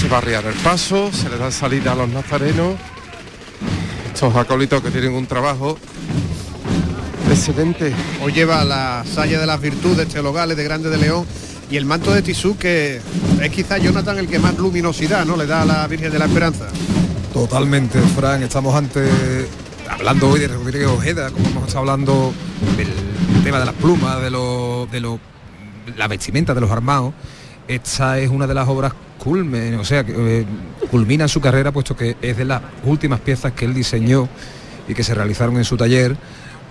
[0.00, 2.74] se va a arriar el paso, se le da salida a los nazarenos.
[4.12, 5.78] Estos acólitos que tienen un trabajo
[7.30, 7.92] excelente.
[8.20, 11.26] Hoy lleva la saya de las virtudes teologales de Grande de León
[11.70, 13.00] y el manto de tisú que
[13.40, 16.24] es quizá Jonathan el que más luminosidad no le da a la Virgen de la
[16.24, 16.66] Esperanza.
[17.32, 18.42] Totalmente, Fran.
[18.42, 19.06] Estamos ante
[19.88, 22.34] hablando hoy de Rodríguez Ojeda, como hemos estado hablando
[22.76, 22.88] del
[23.44, 25.20] tema de las plumas, de lo, de lo,
[25.96, 27.14] la vestimenta de los armados.
[27.66, 30.44] Esta es una de las obras culmen, o sea, eh,
[30.90, 34.28] culmina su carrera, puesto que es de las últimas piezas que él diseñó
[34.86, 36.16] y que se realizaron en su taller.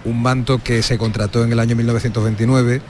[0.05, 2.81] Un manto que se contrató en el año 1929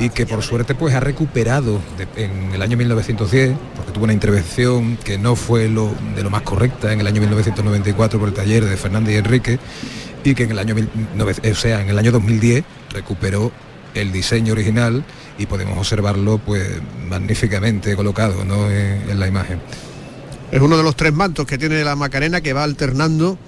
[0.00, 1.80] y que por suerte pues ha recuperado
[2.16, 6.42] en el año 1910, porque tuvo una intervención que no fue lo, de lo más
[6.42, 9.58] correcta en el año 1994 por el taller de Fernández y Enrique
[10.24, 13.52] y que en en el año 2010 recuperó
[13.94, 15.04] el diseño original
[15.38, 16.68] y podemos observarlo pues
[17.08, 18.70] magníficamente colocado ¿no?
[18.70, 19.60] en, en la imagen.
[20.50, 23.38] Es uno de los tres mantos que tiene la Macarena que va alternando.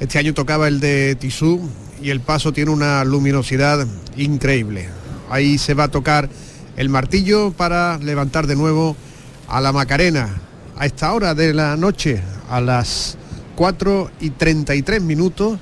[0.00, 1.68] Este año tocaba el de Tisú
[2.02, 4.88] y el paso tiene una luminosidad increíble.
[5.28, 6.28] Ahí se va a tocar
[6.76, 8.96] el martillo para levantar de nuevo
[9.48, 10.28] a la Macarena.
[10.78, 13.18] A esta hora de la noche, a las
[13.56, 15.58] 4 y 33 minutos,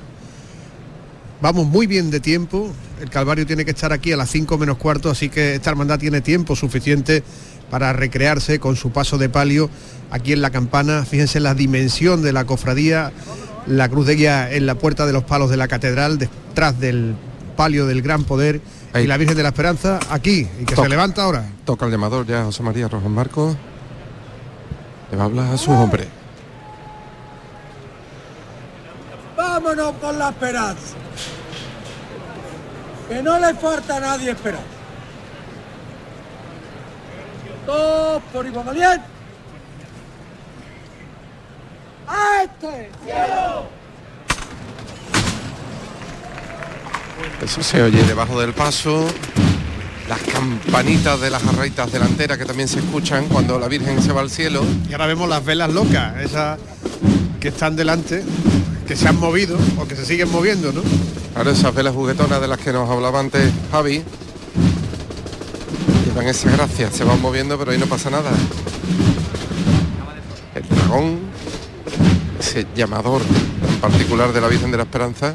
[1.40, 2.72] vamos muy bien de tiempo.
[3.00, 5.98] El Calvario tiene que estar aquí a las 5 menos cuarto, así que esta hermandad
[5.98, 7.22] tiene tiempo suficiente
[7.70, 9.70] para recrearse con su paso de palio
[10.10, 11.04] aquí en la campana.
[11.04, 13.12] Fíjense la dimensión de la cofradía,
[13.66, 17.14] la cruz de guía en la puerta de los palos de la catedral, detrás del
[17.56, 18.60] palio del gran poder
[18.94, 20.82] y la Virgen de la Esperanza aquí, y que Toca.
[20.84, 21.44] se levanta ahora.
[21.64, 23.56] Toca el llamador ya José María Rojas Marcos.
[25.10, 26.06] Le va a hablar a sus hombres.
[29.36, 30.94] Vámonos con la esperanza.
[33.08, 34.66] Que no le falta a nadie esperanza.
[37.64, 39.04] Todos por igual valiente.
[42.06, 42.90] ¡A este!
[47.42, 49.06] Eso se oye debajo del paso.
[50.08, 54.22] Las campanitas de las arraitas delanteras que también se escuchan cuando la Virgen se va
[54.22, 54.64] al cielo.
[54.88, 56.58] Y ahora vemos las velas locas, esas
[57.40, 58.24] que están delante,
[58.88, 60.80] que se han movido o que se siguen moviendo, ¿no?
[61.36, 64.02] Ahora esas velas juguetonas de las que nos hablaba antes Javi.
[66.14, 68.30] dan esa gracia, se van moviendo pero ahí no pasa nada.
[70.54, 71.18] El dragón,
[72.40, 73.20] ese llamador
[73.68, 75.34] en particular de la Virgen de la Esperanza.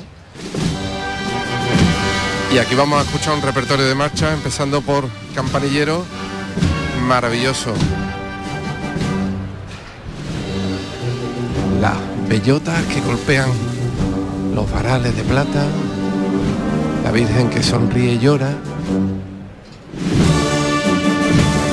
[2.51, 6.04] Y aquí vamos a escuchar un repertorio de marcha, empezando por Campanillero,
[7.08, 7.72] maravilloso.
[11.80, 13.50] Las bellotas que golpean
[14.56, 15.66] los varales de plata,
[17.04, 18.52] la Virgen que sonríe y llora,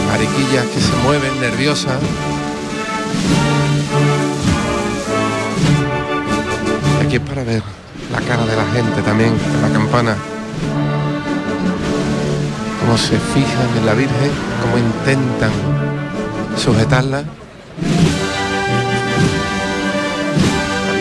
[0.09, 1.99] mariquillas que se mueven nerviosas.
[7.03, 7.63] Aquí es para ver
[8.13, 10.17] la cara de la gente también en la campana.
[12.81, 14.31] Cómo se fijan en la Virgen,
[14.63, 15.51] cómo intentan
[16.57, 17.25] sujetarla.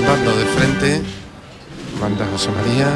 [0.09, 1.01] Andando de frente,
[2.01, 2.87] manda José María.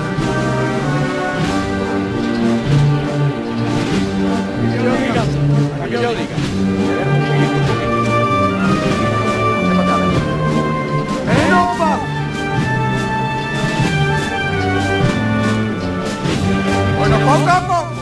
[16.98, 17.94] Bueno, poco a poco.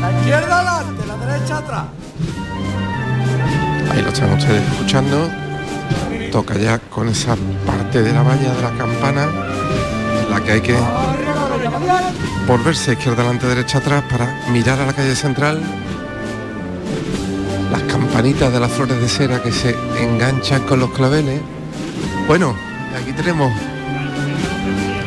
[0.00, 1.84] La izquierda adelante, la derecha atrás.
[3.90, 5.43] Ahí lo están ustedes escuchando.
[6.34, 9.28] Toca ya con esa parte de la valla de la campana,
[10.28, 10.76] la que hay que
[12.48, 15.62] volverse izquierda adelante, derecha atrás para mirar a la calle central.
[17.70, 21.40] Las campanitas de las flores de cera que se enganchan con los claveles.
[22.26, 22.56] Bueno,
[23.00, 23.52] aquí tenemos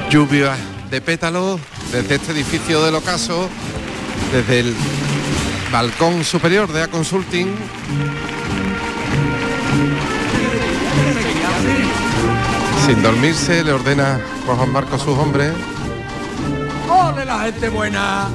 [0.10, 0.56] lluvia
[0.90, 1.60] de pétalos
[1.92, 3.50] desde este edificio del ocaso,
[4.32, 4.74] desde el
[5.74, 7.48] balcón superior de A Consulting.
[12.88, 15.52] Sin dormirse, le ordena Juan Marcos a sus hombres
[16.90, 18.30] ¡Ole la gente buena!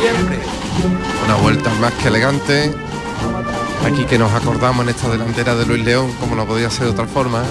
[0.00, 0.38] Siempre.
[1.24, 2.74] una vuelta más que elegante.
[3.84, 6.90] Aquí que nos acordamos en esta delantera de Luis León, como no podía ser de
[6.90, 7.44] otra forma.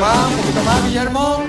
[0.00, 1.44] Más, un poquito más, Guillermo.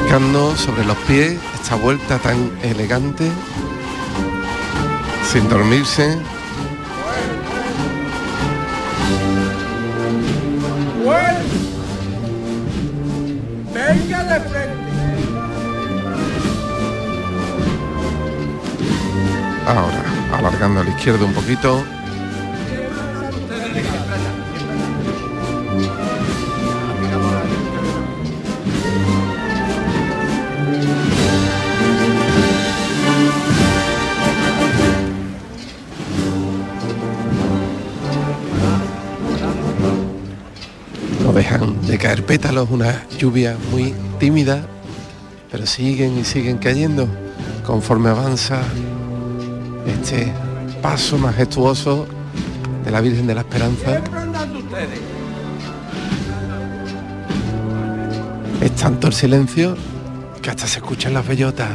[0.00, 3.30] marcando sobre los pies esta vuelta tan elegante,
[5.30, 6.18] sin dormirse.
[13.74, 14.88] Venga de frente.
[19.66, 20.04] Ahora,
[20.38, 21.97] alargando a la izquierda un poquito.
[42.28, 44.60] Pétalos, una lluvia muy tímida,
[45.50, 47.08] pero siguen y siguen cayendo
[47.64, 48.60] conforme avanza
[49.86, 50.30] este
[50.82, 52.06] paso majestuoso
[52.84, 54.02] de la Virgen de la Esperanza.
[58.60, 59.74] Es tanto el silencio
[60.42, 61.70] que hasta se escuchan las bellotas.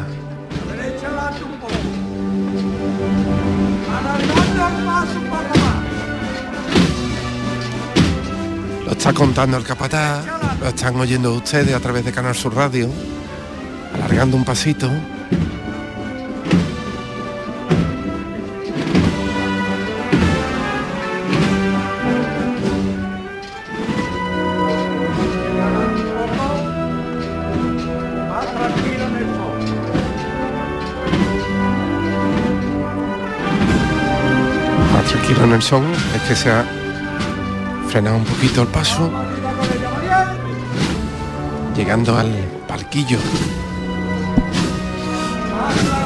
[8.86, 12.90] Lo está contando el capataz, lo están oyendo ustedes a través de Canal Sur Radio,
[13.94, 14.90] alargando un pasito.
[34.94, 35.84] Más tranquilo en el son,
[36.16, 36.64] es que se ha
[37.90, 39.12] frenado un poquito el paso,
[41.84, 42.32] llegando al
[42.66, 43.18] palquillo.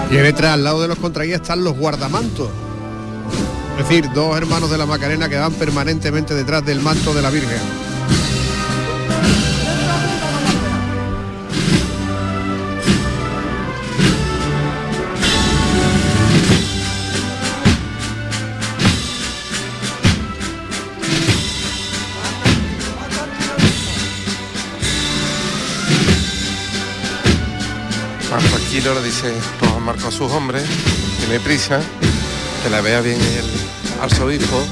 [0.10, 2.50] Y detrás, al lado de los contraguías, están los guardamantos.
[3.78, 7.30] Es decir, dos hermanos de la Macarena que van permanentemente detrás del manto de la
[7.30, 7.60] Virgen.
[28.88, 30.64] Le dice Juan Marcos a sus hombres,
[31.20, 31.82] tiene prisa,
[32.64, 34.64] que la vea bien el arzobispo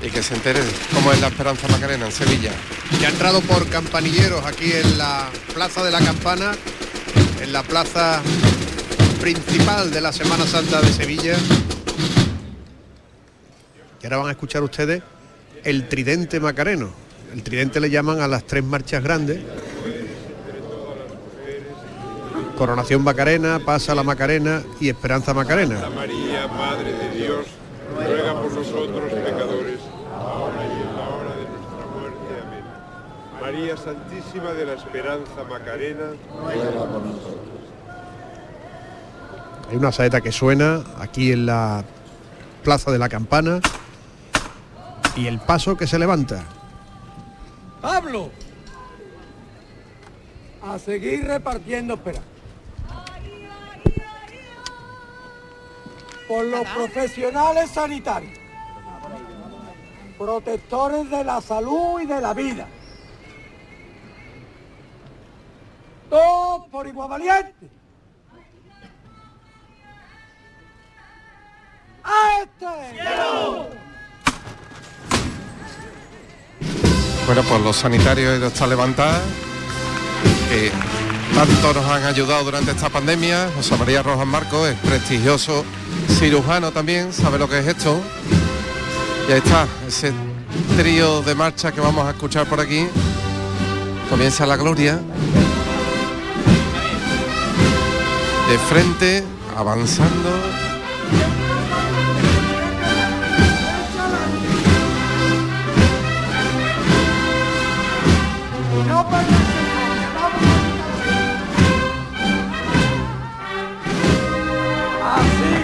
[0.00, 0.60] y que se entere
[0.94, 2.52] cómo es la Esperanza Macarena en Sevilla.
[3.00, 6.52] Ya ha entrado por campanilleros aquí en la Plaza de la Campana
[7.42, 8.22] en la plaza
[9.20, 11.36] principal de la Semana Santa de Sevilla.
[14.00, 15.02] Y ahora van a escuchar ustedes
[15.64, 16.90] el tridente macareno.
[17.34, 19.40] El tridente le llaman a las tres marchas grandes.
[22.60, 25.88] Coronación Macarena, Pasa la Macarena y Esperanza Macarena.
[25.96, 27.46] María, Madre de Dios,
[27.96, 29.80] ruega por nosotros pecadores,
[30.14, 32.18] ahora y en la hora de nuestra muerte.
[32.46, 32.64] Amén.
[33.40, 37.60] María Santísima de la Esperanza Macarena, ruega por nosotros.
[39.70, 41.82] Hay una saeta que suena aquí en la
[42.62, 43.60] Plaza de la Campana
[45.16, 46.44] y el paso que se levanta.
[47.80, 48.28] Pablo,
[50.62, 52.29] a seguir repartiendo esperanza.
[56.30, 58.38] Por los profesionales sanitarios,
[60.16, 62.68] protectores de la salud y de la vida.
[66.08, 67.68] Todos por igual valiente.
[72.04, 72.66] ¡A este!
[77.26, 79.20] Bueno, pues los sanitarios están levantados,
[80.48, 80.70] que
[81.34, 83.50] tanto nos han ayudado durante esta pandemia.
[83.56, 85.64] José María Rojas Marcos es prestigioso
[86.08, 88.00] cirujano también, sabe lo que es esto.
[89.28, 90.12] Y ahí está, ese
[90.76, 92.86] trío de marcha que vamos a escuchar por aquí.
[94.08, 95.00] Comienza la gloria.
[98.48, 99.24] De frente,
[99.56, 100.30] avanzando.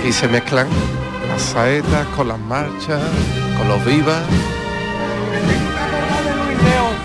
[0.07, 0.69] Aquí se mezclan
[1.27, 3.03] las saetas con las marchas,
[3.59, 4.23] con los vivas.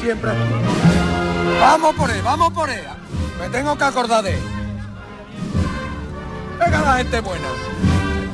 [0.04, 0.32] Siempre.
[1.60, 2.84] Vamos por él, vamos por él.
[3.39, 4.39] Me tengo que acordar de él.
[6.60, 7.47] Venga la gente buena.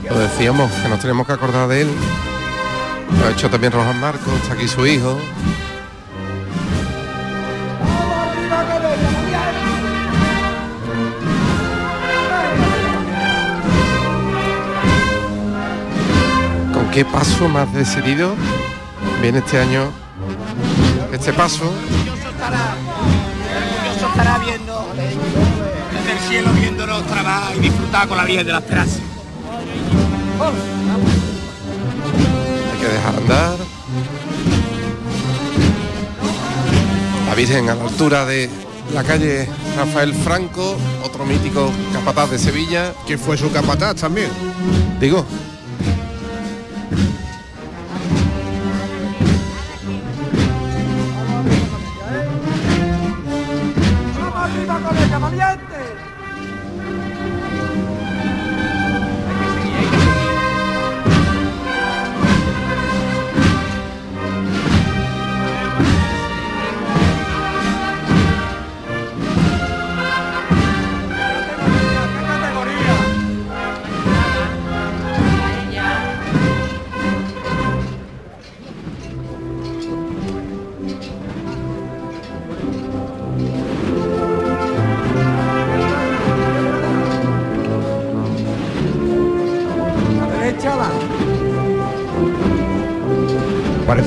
[0.09, 1.91] Lo decíamos, que nos tenemos que acordar de él.
[3.21, 5.17] Lo ha hecho también Rojas Marcos, está aquí su hijo.
[16.97, 18.33] Qué paso más decidido
[19.21, 19.91] viene este año
[21.13, 21.65] este paso?
[21.65, 22.27] Orgulloso
[24.07, 28.97] estará viendo desde el cielo viéndonos trabajar y disfrutar con la Virgen de la Esperanza.
[32.73, 33.57] Hay que dejar andar.
[37.27, 38.49] La Virgen a la altura de
[38.95, 42.95] la calle Rafael Franco, otro mítico capataz de Sevilla.
[43.05, 44.31] Que fue su capataz también.
[44.99, 45.27] Digo.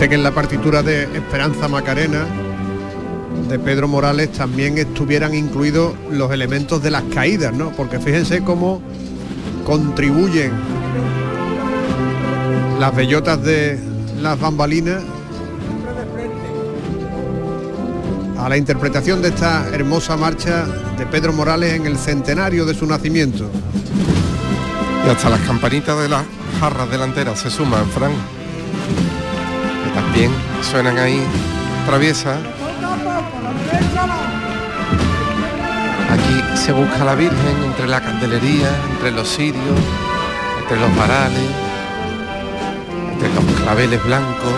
[0.00, 2.24] Parece que en la partitura de Esperanza Macarena
[3.50, 7.68] de Pedro Morales también estuvieran incluidos los elementos de las caídas, ¿no?
[7.72, 8.80] Porque fíjense cómo
[9.66, 10.52] contribuyen
[12.78, 13.78] las bellotas de
[14.22, 15.02] las bambalinas
[18.38, 20.64] a la interpretación de esta hermosa marcha
[20.96, 23.50] de Pedro Morales en el centenario de su nacimiento.
[25.06, 26.24] Y hasta las campanitas de las
[26.58, 28.39] jarras delanteras se suman, Fran.
[30.10, 31.22] También suenan ahí
[31.86, 32.36] traviesas.
[36.10, 39.78] Aquí se busca la Virgen entre la candelería, entre los cirios,
[40.60, 41.50] entre los varales,
[43.12, 44.52] entre los claveles blancos.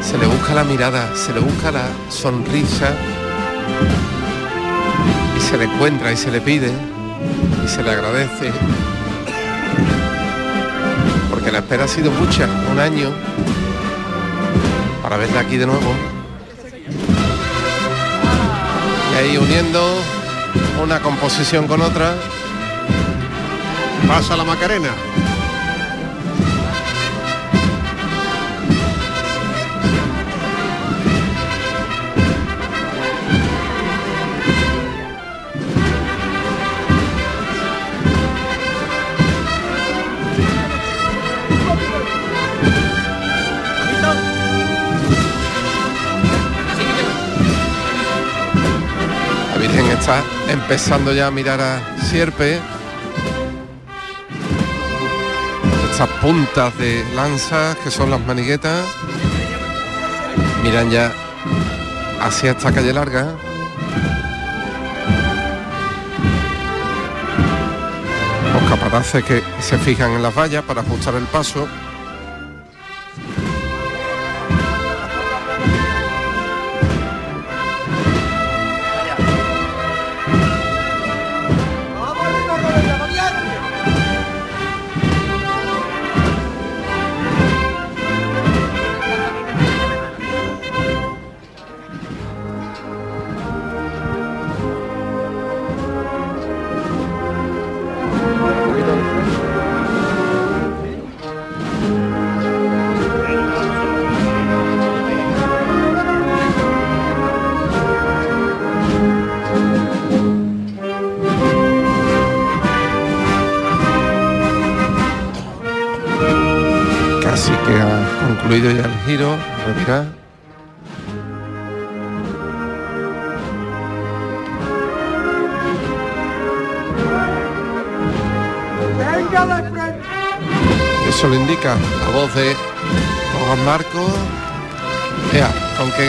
[0.00, 2.94] Se le busca la mirada, se le busca la sonrisa
[5.36, 6.72] y se le encuentra y se le pide
[7.62, 8.52] y se le agradece
[11.28, 13.10] porque la espera ha sido mucha, un año,
[15.06, 15.94] para verla aquí de nuevo.
[19.12, 19.80] Y ahí uniendo
[20.82, 22.12] una composición con otra.
[24.08, 24.90] Pasa la Macarena.
[50.48, 52.60] Empezando ya a mirar a Sierpe.
[55.90, 58.86] Estas puntas de lanzas que son las maniguetas.
[60.62, 61.12] Miran ya
[62.20, 63.34] hacia esta calle larga.
[68.52, 71.66] Los capataces que se fijan en las vallas para ajustar el paso.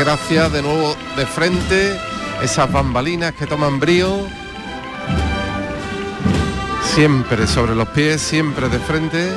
[0.07, 1.99] Con qué gracia de nuevo de frente,
[2.41, 4.25] esas bambalinas que toman brío.
[6.95, 9.29] Siempre sobre los pies, siempre de frente.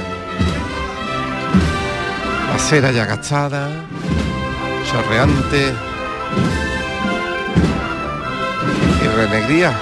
[2.52, 3.68] La cera ya gastada,
[4.90, 5.72] chorreante.
[9.02, 9.72] Y renegría.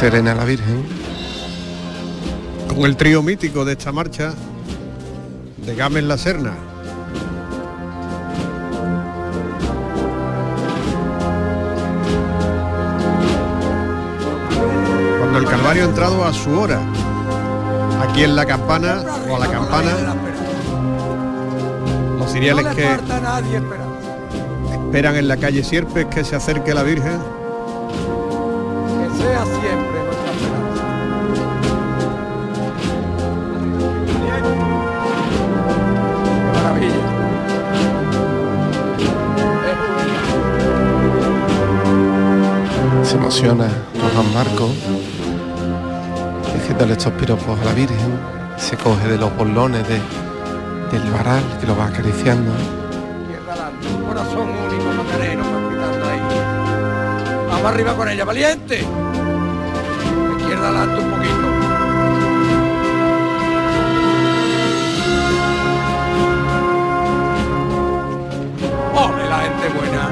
[0.00, 0.82] Serena la Virgen.
[2.68, 4.32] Con el trío mítico de esta marcha
[5.58, 6.54] de Gámez La Serna.
[15.18, 16.80] Cuando el Calvario ha entrado a su hora,
[18.08, 20.14] aquí en la campana o a la campana,
[22.18, 22.88] los ciriales le que
[24.72, 27.18] esperan en la calle Sierpes que se acerque la Virgen.
[28.98, 29.89] Que sea siempre
[43.10, 43.66] Se emociona
[44.14, 44.68] Juan Marco,
[46.54, 48.16] diciéndole estos piropos a la Virgen,
[48.56, 50.00] se coge de los bolones de,
[50.92, 52.52] del varal que lo va acariciando.
[54.06, 55.42] Corazón único, macareno,
[56.08, 56.20] ahí.
[57.48, 58.84] Vamos arriba con ella, valiente.
[60.38, 61.46] Izquierda adelante un poquito.
[68.94, 70.09] ¡Ole, la gente buena!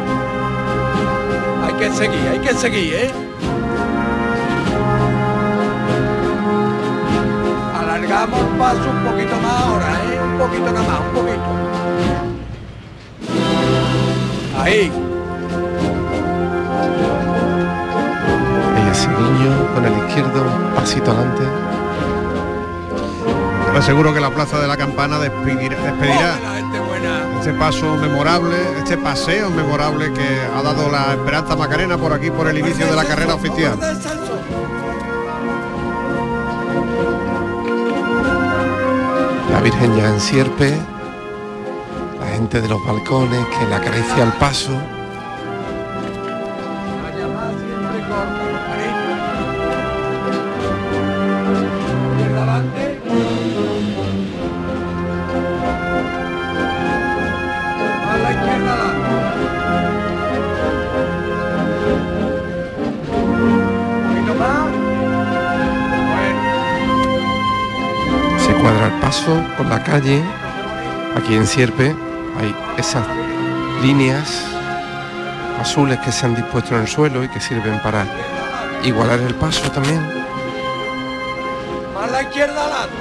[1.78, 3.10] Hay que seguir, hay que seguir, ¿eh?
[7.78, 10.20] Alargamos el paso un poquito más ahora, ¿eh?
[10.20, 11.50] Un poquito nada más, un poquito.
[14.60, 14.90] Ahí.
[18.76, 21.44] Ella ese niño con el izquierdo, un pasito adelante.
[23.72, 26.38] Te aseguro que la Plaza de la Campana despedirá, despedirá
[27.38, 32.48] este paso memorable, este paseo memorable que ha dado la Esperanza Macarena por aquí por
[32.48, 33.78] el inicio de la carrera oficial.
[39.52, 40.76] La Virgen ya en sierpe,
[42.20, 44.72] la gente de los balcones que le acaricia el paso.
[69.08, 70.22] Paso por la calle.
[71.16, 71.96] Aquí en Sierpe
[72.38, 73.06] hay esas
[73.80, 74.44] líneas
[75.58, 78.04] azules que se han dispuesto en el suelo y que sirven para
[78.84, 80.02] igualar el paso también.
[81.94, 82.96] Más la izquierda adelante.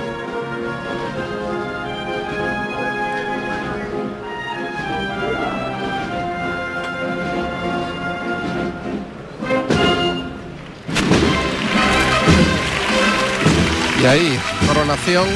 [14.01, 15.28] Y ahí, coronación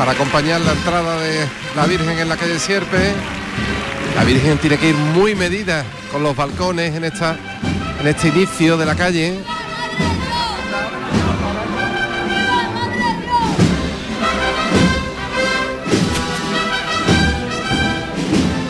[0.00, 1.46] para acompañar la entrada de
[1.76, 3.12] la Virgen en la calle Sierpe.
[4.16, 8.94] La Virgen tiene que ir muy medida con los balcones en este inicio de la
[8.94, 9.38] calle.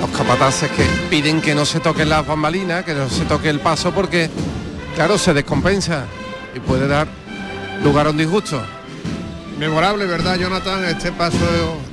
[0.01, 3.61] Los capataces que piden que no se toquen las bambalinas, que no se toque el
[3.61, 4.29] paso porque,
[4.97, 6.07] claro, se descompensa
[6.57, 7.07] y puede dar
[7.85, 8.61] lugar a un disgusto.
[9.61, 10.83] Memorable, ¿verdad, Jonathan?
[10.85, 11.37] Este paso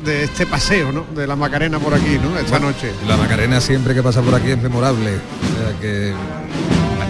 [0.05, 1.03] de este paseo, ¿no?
[1.13, 2.39] De la Macarena por aquí, ¿no?
[2.39, 2.93] Esta noche.
[3.05, 5.15] La Macarena siempre que pasa por aquí es memorable.
[5.15, 6.13] O sea que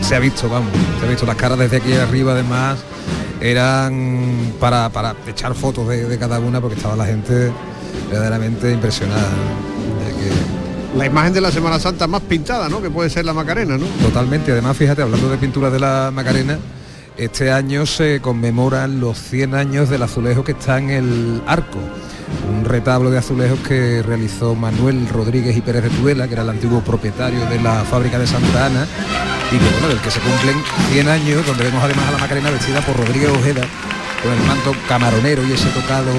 [0.02, 2.80] se ha visto, vamos, se ha visto las caras desde aquí arriba además
[3.40, 7.52] eran para, para echar fotos de, de cada una porque estaba la gente
[8.10, 9.30] verdaderamente impresionada.
[10.98, 12.82] La imagen de la Semana Santa más pintada, ¿no?
[12.82, 13.86] Que puede ser la Macarena, ¿no?
[14.02, 16.58] Totalmente, además fíjate, hablando de pintura de la Macarena,
[17.18, 21.80] este año se conmemoran los 100 años del azulejo que está en el arco,
[22.50, 26.50] un retablo de azulejos que realizó Manuel Rodríguez y Pérez de Tudela, que era el
[26.50, 28.86] antiguo propietario de la fábrica de Santa Ana,
[29.52, 30.56] y que bueno, del que se cumplen
[30.92, 33.66] 100 años, donde vemos además a la Macarena vestida por Rodríguez Ojeda,
[34.22, 36.12] con el manto camaronero y ese tocado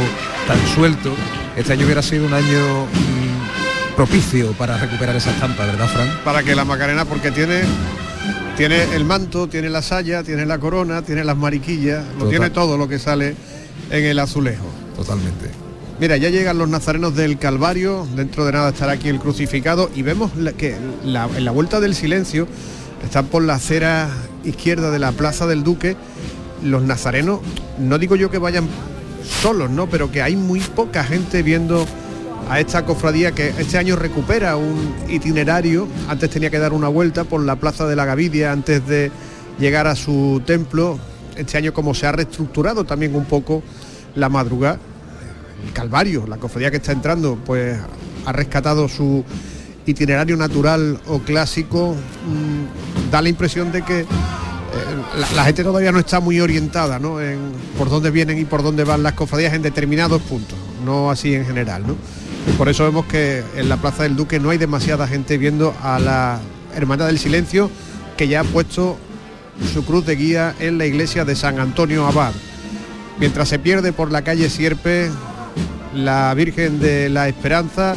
[0.46, 1.12] tan suelto.
[1.56, 6.08] Este año hubiera sido un año mm, propicio para recuperar esa estampa, ¿verdad, Fran?
[6.24, 7.62] Para que la Macarena, porque tiene
[8.58, 12.76] tiene el manto, tiene la saya, tiene la corona, tiene las mariquillas, lo tiene todo
[12.76, 13.34] lo que sale
[13.90, 14.66] en el azulejo.
[14.96, 15.48] Totalmente.
[16.00, 20.02] Mira, ya llegan los nazarenos del Calvario, dentro de nada estará aquí el crucificado y
[20.02, 22.46] vemos que la- en la vuelta del silencio
[23.02, 24.08] están por la acera
[24.44, 25.96] izquierda de la Plaza del Duque
[26.62, 27.40] los nazarenos,
[27.78, 28.66] no digo yo que vayan
[29.42, 29.88] solos, ¿no?
[29.88, 31.86] Pero que hay muy poca gente viendo
[32.48, 35.86] a esta cofradía que este año recupera un itinerario.
[36.08, 39.10] Antes tenía que dar una vuelta por la Plaza de la Gavidia antes de
[39.58, 40.98] llegar a su templo.
[41.36, 43.62] Este año como se ha reestructurado también un poco
[44.14, 44.78] la madrugada.
[45.66, 47.76] El Calvario, la cofradía que está entrando, pues
[48.24, 49.24] ha rescatado su
[49.86, 51.94] itinerario natural o clásico.
[51.94, 54.06] Mm, da la impresión de que eh,
[55.34, 57.20] la, gente todavía no está muy orientada ¿no?
[57.20, 57.38] en
[57.76, 61.46] por dónde vienen y por dónde van las cofradías en determinados puntos, no así en
[61.46, 61.86] general.
[61.86, 61.96] ¿no?
[62.56, 65.98] Por eso vemos que en la Plaza del Duque no hay demasiada gente viendo a
[65.98, 66.40] la
[66.74, 67.70] Hermandad del Silencio
[68.16, 68.98] que ya ha puesto
[69.72, 72.32] su cruz de guía en la iglesia de San Antonio Abad.
[73.18, 75.10] Mientras se pierde por la calle Sierpe
[75.94, 77.94] la Virgen de la Esperanza,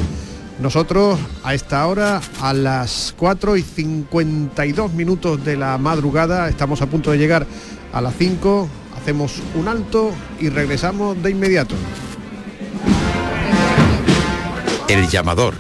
[0.60, 6.86] nosotros a esta hora, a las 4 y 52 minutos de la madrugada, estamos a
[6.86, 7.48] punto de llegar
[7.94, 8.68] a las 5,
[9.02, 11.76] hacemos un alto y regresamos de inmediato.
[14.92, 15.56] El llamador.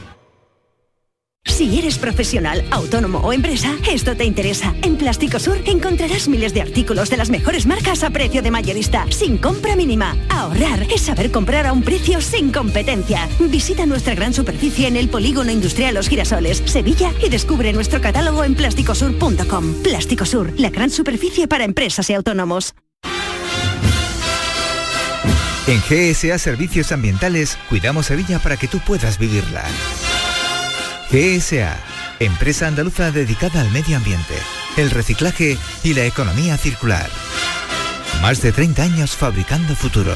[1.45, 4.75] Si eres profesional, autónomo o empresa, esto te interesa.
[4.81, 9.05] En Plástico Sur encontrarás miles de artículos de las mejores marcas a precio de mayorista,
[9.09, 10.17] sin compra mínima.
[10.27, 13.29] Ahorrar es saber comprar a un precio sin competencia.
[13.39, 18.43] Visita nuestra gran superficie en el Polígono Industrial Los Girasoles, Sevilla y descubre nuestro catálogo
[18.43, 19.75] en plásticosur.com.
[19.81, 22.75] Plástico Sur, la gran superficie para empresas y autónomos.
[25.67, 29.63] En GSA Servicios Ambientales cuidamos Sevilla para que tú puedas vivirla.
[31.11, 31.77] GSA,
[32.19, 34.35] empresa andaluza dedicada al medio ambiente,
[34.77, 37.09] el reciclaje y la economía circular.
[38.21, 40.15] Más de 30 años fabricando futuro.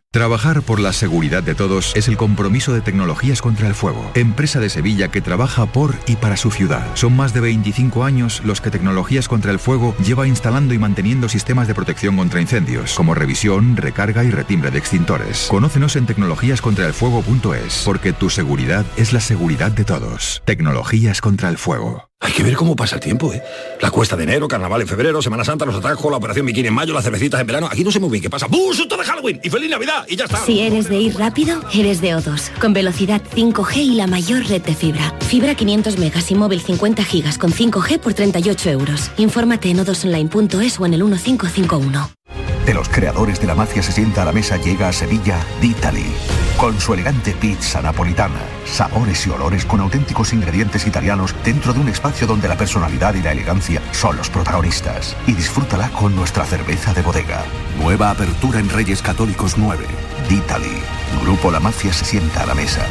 [0.13, 4.59] Trabajar por la seguridad de todos es el compromiso de Tecnologías contra el Fuego, empresa
[4.59, 6.85] de Sevilla que trabaja por y para su ciudad.
[6.95, 11.29] Son más de 25 años los que Tecnologías contra el Fuego lleva instalando y manteniendo
[11.29, 15.47] sistemas de protección contra incendios, como revisión, recarga y retimbre de extintores.
[15.49, 20.41] Conócenos en tecnologíascontraelfuego.es, porque tu seguridad es la seguridad de todos.
[20.43, 22.10] Tecnologías contra el Fuego.
[22.23, 23.41] Hay que ver cómo pasa el tiempo, ¿eh?
[23.81, 26.73] La cuesta de enero, carnaval en febrero, Semana Santa, los atajos, la operación bikini en
[26.73, 27.67] mayo, las cervecitas en verano.
[27.69, 28.45] Aquí no sé muy bien qué pasa.
[28.47, 28.73] ¡Bum!
[28.73, 29.39] ¡Susto de Halloween!
[29.43, 30.05] ¡Y feliz Navidad!
[30.07, 30.37] Y ya está.
[30.45, 34.61] Si eres de ir rápido, eres de O2, con velocidad 5G y la mayor red
[34.61, 35.15] de fibra.
[35.21, 39.09] Fibra 500 megas y móvil 50 gigas con 5G por 38 euros.
[39.17, 42.20] Infórmate en odosonline.es o en el 1551.
[42.65, 46.05] De los creadores de la mafia se sienta a la mesa llega a Sevilla D'Italy.
[46.57, 51.89] Con su elegante pizza napolitana, sabores y olores con auténticos ingredientes italianos dentro de un
[51.89, 55.15] espacio donde la personalidad y la elegancia son los protagonistas.
[55.25, 57.43] Y disfrútala con nuestra cerveza de bodega.
[57.79, 59.83] Nueva apertura en Reyes Católicos 9.
[60.29, 60.77] D'Italy.
[61.23, 62.85] Grupo La Mafia se sienta a la mesa.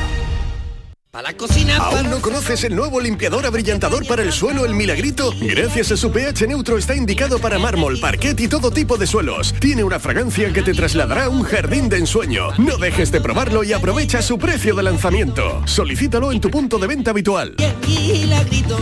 [1.10, 1.76] Para la cocina.
[1.78, 5.32] ¿Aún no conoces el nuevo limpiador abrillantador para el suelo El Milagrito?
[5.40, 9.52] Gracias a su pH neutro está indicado para mármol, parquet y todo tipo de suelos.
[9.58, 12.52] Tiene una fragancia que te trasladará a un jardín de ensueño.
[12.58, 15.66] No dejes de probarlo y aprovecha su precio de lanzamiento.
[15.66, 17.56] Solicítalo en tu punto de venta habitual.
[17.88, 18.78] Milagrito.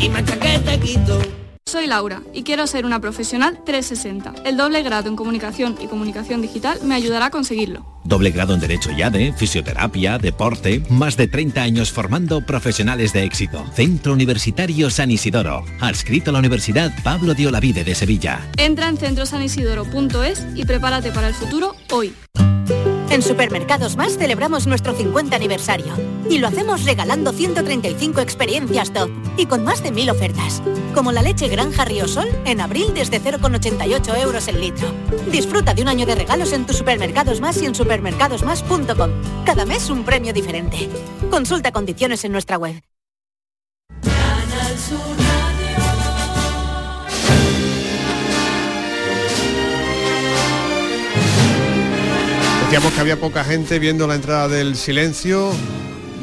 [0.00, 0.08] Y.
[1.68, 4.42] Soy Laura y quiero ser una profesional 360.
[4.46, 7.84] El doble grado en comunicación y comunicación digital me ayudará a conseguirlo.
[8.04, 13.24] Doble grado en Derecho y ADE, Fisioterapia, Deporte, más de 30 años formando profesionales de
[13.24, 13.66] éxito.
[13.74, 18.48] Centro Universitario San Isidoro, adscrito a la Universidad Pablo de Olavide de Sevilla.
[18.56, 22.14] Entra en centrosanisidoro.es y prepárate para el futuro hoy.
[23.10, 25.94] En Supermercados Más celebramos nuestro 50 aniversario
[26.28, 30.62] y lo hacemos regalando 135 experiencias top y con más de 1000 ofertas,
[30.94, 34.88] como la leche Granja Sol en abril desde 0,88 euros el litro.
[35.30, 39.10] Disfruta de un año de regalos en tus Supermercados Más y en supermercadosmás.com.
[39.46, 40.88] Cada mes un premio diferente.
[41.30, 42.82] Consulta condiciones en nuestra web.
[52.68, 55.52] Decíamos que había poca gente viendo la entrada del silencio.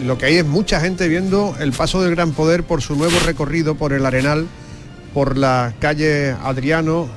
[0.05, 3.17] Lo que hay es mucha gente viendo el paso del Gran Poder por su nuevo
[3.25, 4.45] recorrido por el Arenal,
[5.11, 7.09] por la calle Adriano,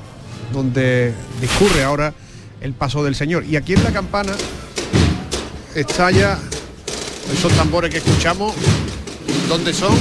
[0.50, 1.12] donde
[1.42, 2.14] discurre ahora
[2.62, 3.44] el paso del Señor.
[3.44, 4.32] Y aquí en la campana
[5.74, 6.38] estalla
[7.30, 8.54] esos tambores que escuchamos.
[9.46, 9.94] ¿Dónde son?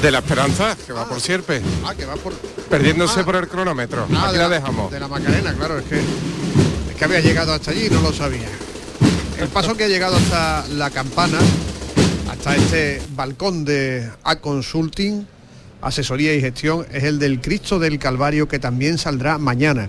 [0.00, 1.60] De la Esperanza, que va por Sierpe.
[1.84, 2.32] Ah, que va por...
[2.32, 4.06] Perdiéndose por el cronómetro.
[4.14, 4.90] Ah, aquí de la dejamos.
[4.90, 6.00] De la Macarena, claro, es que
[6.98, 8.48] que había llegado hasta allí no lo sabía.
[9.40, 11.38] El paso que ha llegado hasta la campana,
[12.28, 15.24] hasta este balcón de A Consulting,
[15.80, 19.88] asesoría y gestión, es el del Cristo del Calvario que también saldrá mañana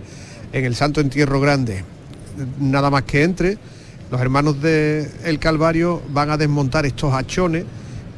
[0.54, 1.84] en el Santo Entierro Grande.
[2.60, 3.58] Nada más que entre,
[4.12, 7.66] los hermanos del el Calvario van a desmontar estos hachones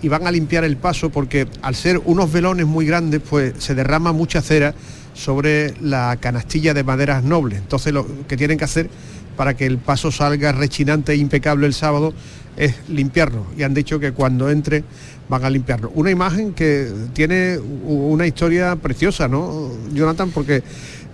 [0.02, 3.74] y van a limpiar el paso porque al ser unos velones muy grandes, pues se
[3.74, 4.76] derrama mucha cera
[5.14, 7.60] sobre la canastilla de maderas nobles.
[7.60, 8.90] Entonces lo que tienen que hacer
[9.36, 12.14] para que el paso salga rechinante e impecable el sábado
[12.58, 13.46] es limpiarlo.
[13.58, 14.84] Y han dicho que cuando entre
[15.30, 15.92] van a limpiarlo.
[15.96, 20.30] Una imagen que tiene una historia preciosa, ¿no, Jonathan?
[20.32, 20.62] Porque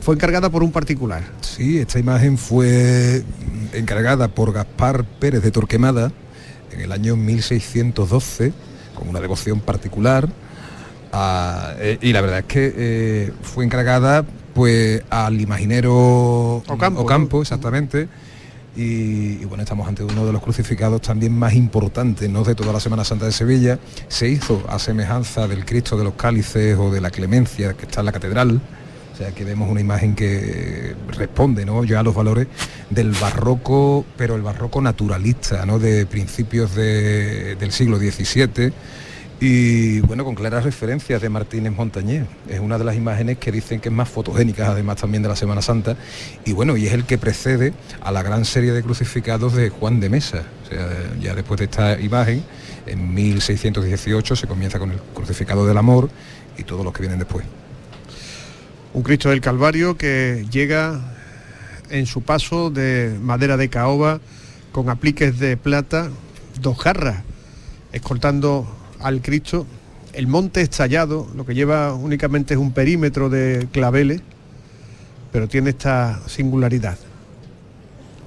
[0.01, 1.23] fue encargada por un particular.
[1.41, 3.23] Sí, esta imagen fue
[3.73, 6.11] encargada por Gaspar Pérez de Torquemada
[6.71, 8.53] en el año 1612,
[8.95, 10.29] con una devoción particular
[11.13, 18.07] eh, y la verdad es que eh, fue encargada pues al imaginero Ocampo, exactamente.
[18.75, 22.43] Y, bueno, estamos ante uno de los crucificados también más importantes ¿no?
[22.43, 23.79] de toda la Semana Santa de Sevilla.
[24.07, 28.01] Se hizo a semejanza del Cristo de los Cálices o de la Clemencia que está
[28.01, 28.61] en la catedral.
[29.13, 31.83] O sea que vemos una imagen que responde ¿no?
[31.83, 32.47] ya a los valores
[32.91, 35.79] del barroco, pero el barroco naturalista, ¿no?
[35.79, 38.73] de principios del siglo XVII
[39.39, 42.25] y bueno, con claras referencias de Martínez Montañés.
[42.49, 45.35] Es una de las imágenes que dicen que es más fotogénica, además también de la
[45.35, 45.95] Semana Santa.
[46.43, 49.99] Y bueno, y es el que precede a la gran serie de crucificados de Juan
[49.99, 50.43] de Mesa.
[50.65, 50.89] O sea,
[51.21, 52.43] ya después de esta imagen,
[52.87, 56.09] en 1618 se comienza con el crucificado del amor
[56.57, 57.45] y todos los que vienen después.
[58.93, 60.99] Un Cristo del Calvario que llega
[61.91, 64.19] en su paso de madera de caoba
[64.71, 66.09] con apliques de plata,
[66.59, 67.23] dos jarras,
[67.91, 68.67] escoltando
[69.07, 69.65] al Cristo.
[70.13, 74.21] El monte estallado, lo que lleva únicamente es un perímetro de claveles,
[75.31, 76.97] pero tiene esta singularidad.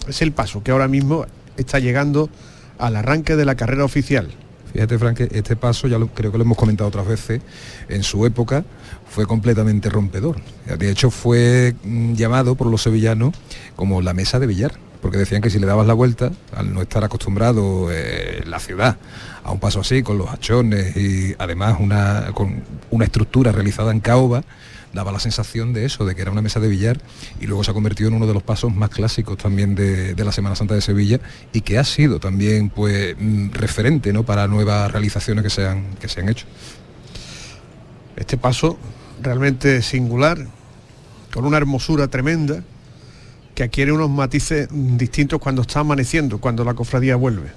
[0.09, 1.27] Es el paso que ahora mismo
[1.57, 2.31] está llegando
[2.79, 4.31] al arranque de la carrera oficial.
[4.73, 7.43] Fíjate, Frank, este paso, ya lo, creo que lo hemos comentado otras veces,
[7.89, 8.65] en su época
[9.09, 10.37] fue completamente rompedor.
[10.79, 13.35] De hecho, fue mm, llamado por los sevillanos
[13.75, 16.83] como la mesa de billar, porque decían que si le dabas la vuelta, al no
[16.83, 18.97] estar acostumbrado eh, la ciudad
[19.43, 24.01] a un paso así, con los hachones y además una, con una estructura realizada en
[24.01, 24.45] caoba,
[24.93, 27.01] daba la sensación de eso, de que era una mesa de billar
[27.41, 30.33] y luego se ha convertido en uno de los pasos más clásicos también de, la
[30.33, 31.21] Semana Santa de Sevilla
[31.53, 34.25] y que ha sido también pues mm, referente ¿no?
[34.25, 35.69] para nuevas realizaciones que se
[36.01, 36.47] que se han hecho.
[38.17, 38.79] Este paso
[39.23, 40.47] realmente singular,
[41.33, 42.63] con una hermosura tremenda,
[43.55, 47.51] que adquiere unos matices distintos cuando está amaneciendo, cuando la cofradía vuelve.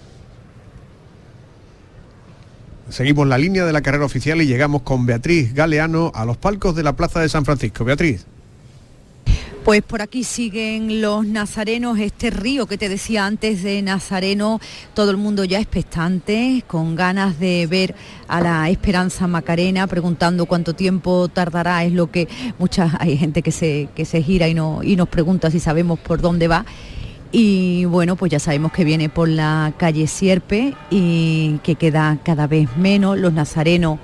[2.90, 6.76] Seguimos la línea de la carrera oficial y llegamos con Beatriz Galeano a los palcos
[6.76, 7.86] de la Plaza de San Francisco.
[7.86, 8.26] Beatriz.
[9.64, 14.60] Pues por aquí siguen los nazarenos, este río que te decía antes de Nazareno,
[14.94, 17.96] todo el mundo ya expectante, con ganas de ver
[18.28, 22.28] a la Esperanza Macarena, preguntando cuánto tiempo tardará, es lo que
[22.60, 25.98] mucha hay gente que se, que se gira y, no, y nos pregunta si sabemos
[25.98, 26.66] por dónde va
[27.36, 32.46] y bueno, pues ya sabemos que viene por la calle Sierpe y que queda cada
[32.46, 33.18] vez menos.
[33.18, 33.98] Los nazarenos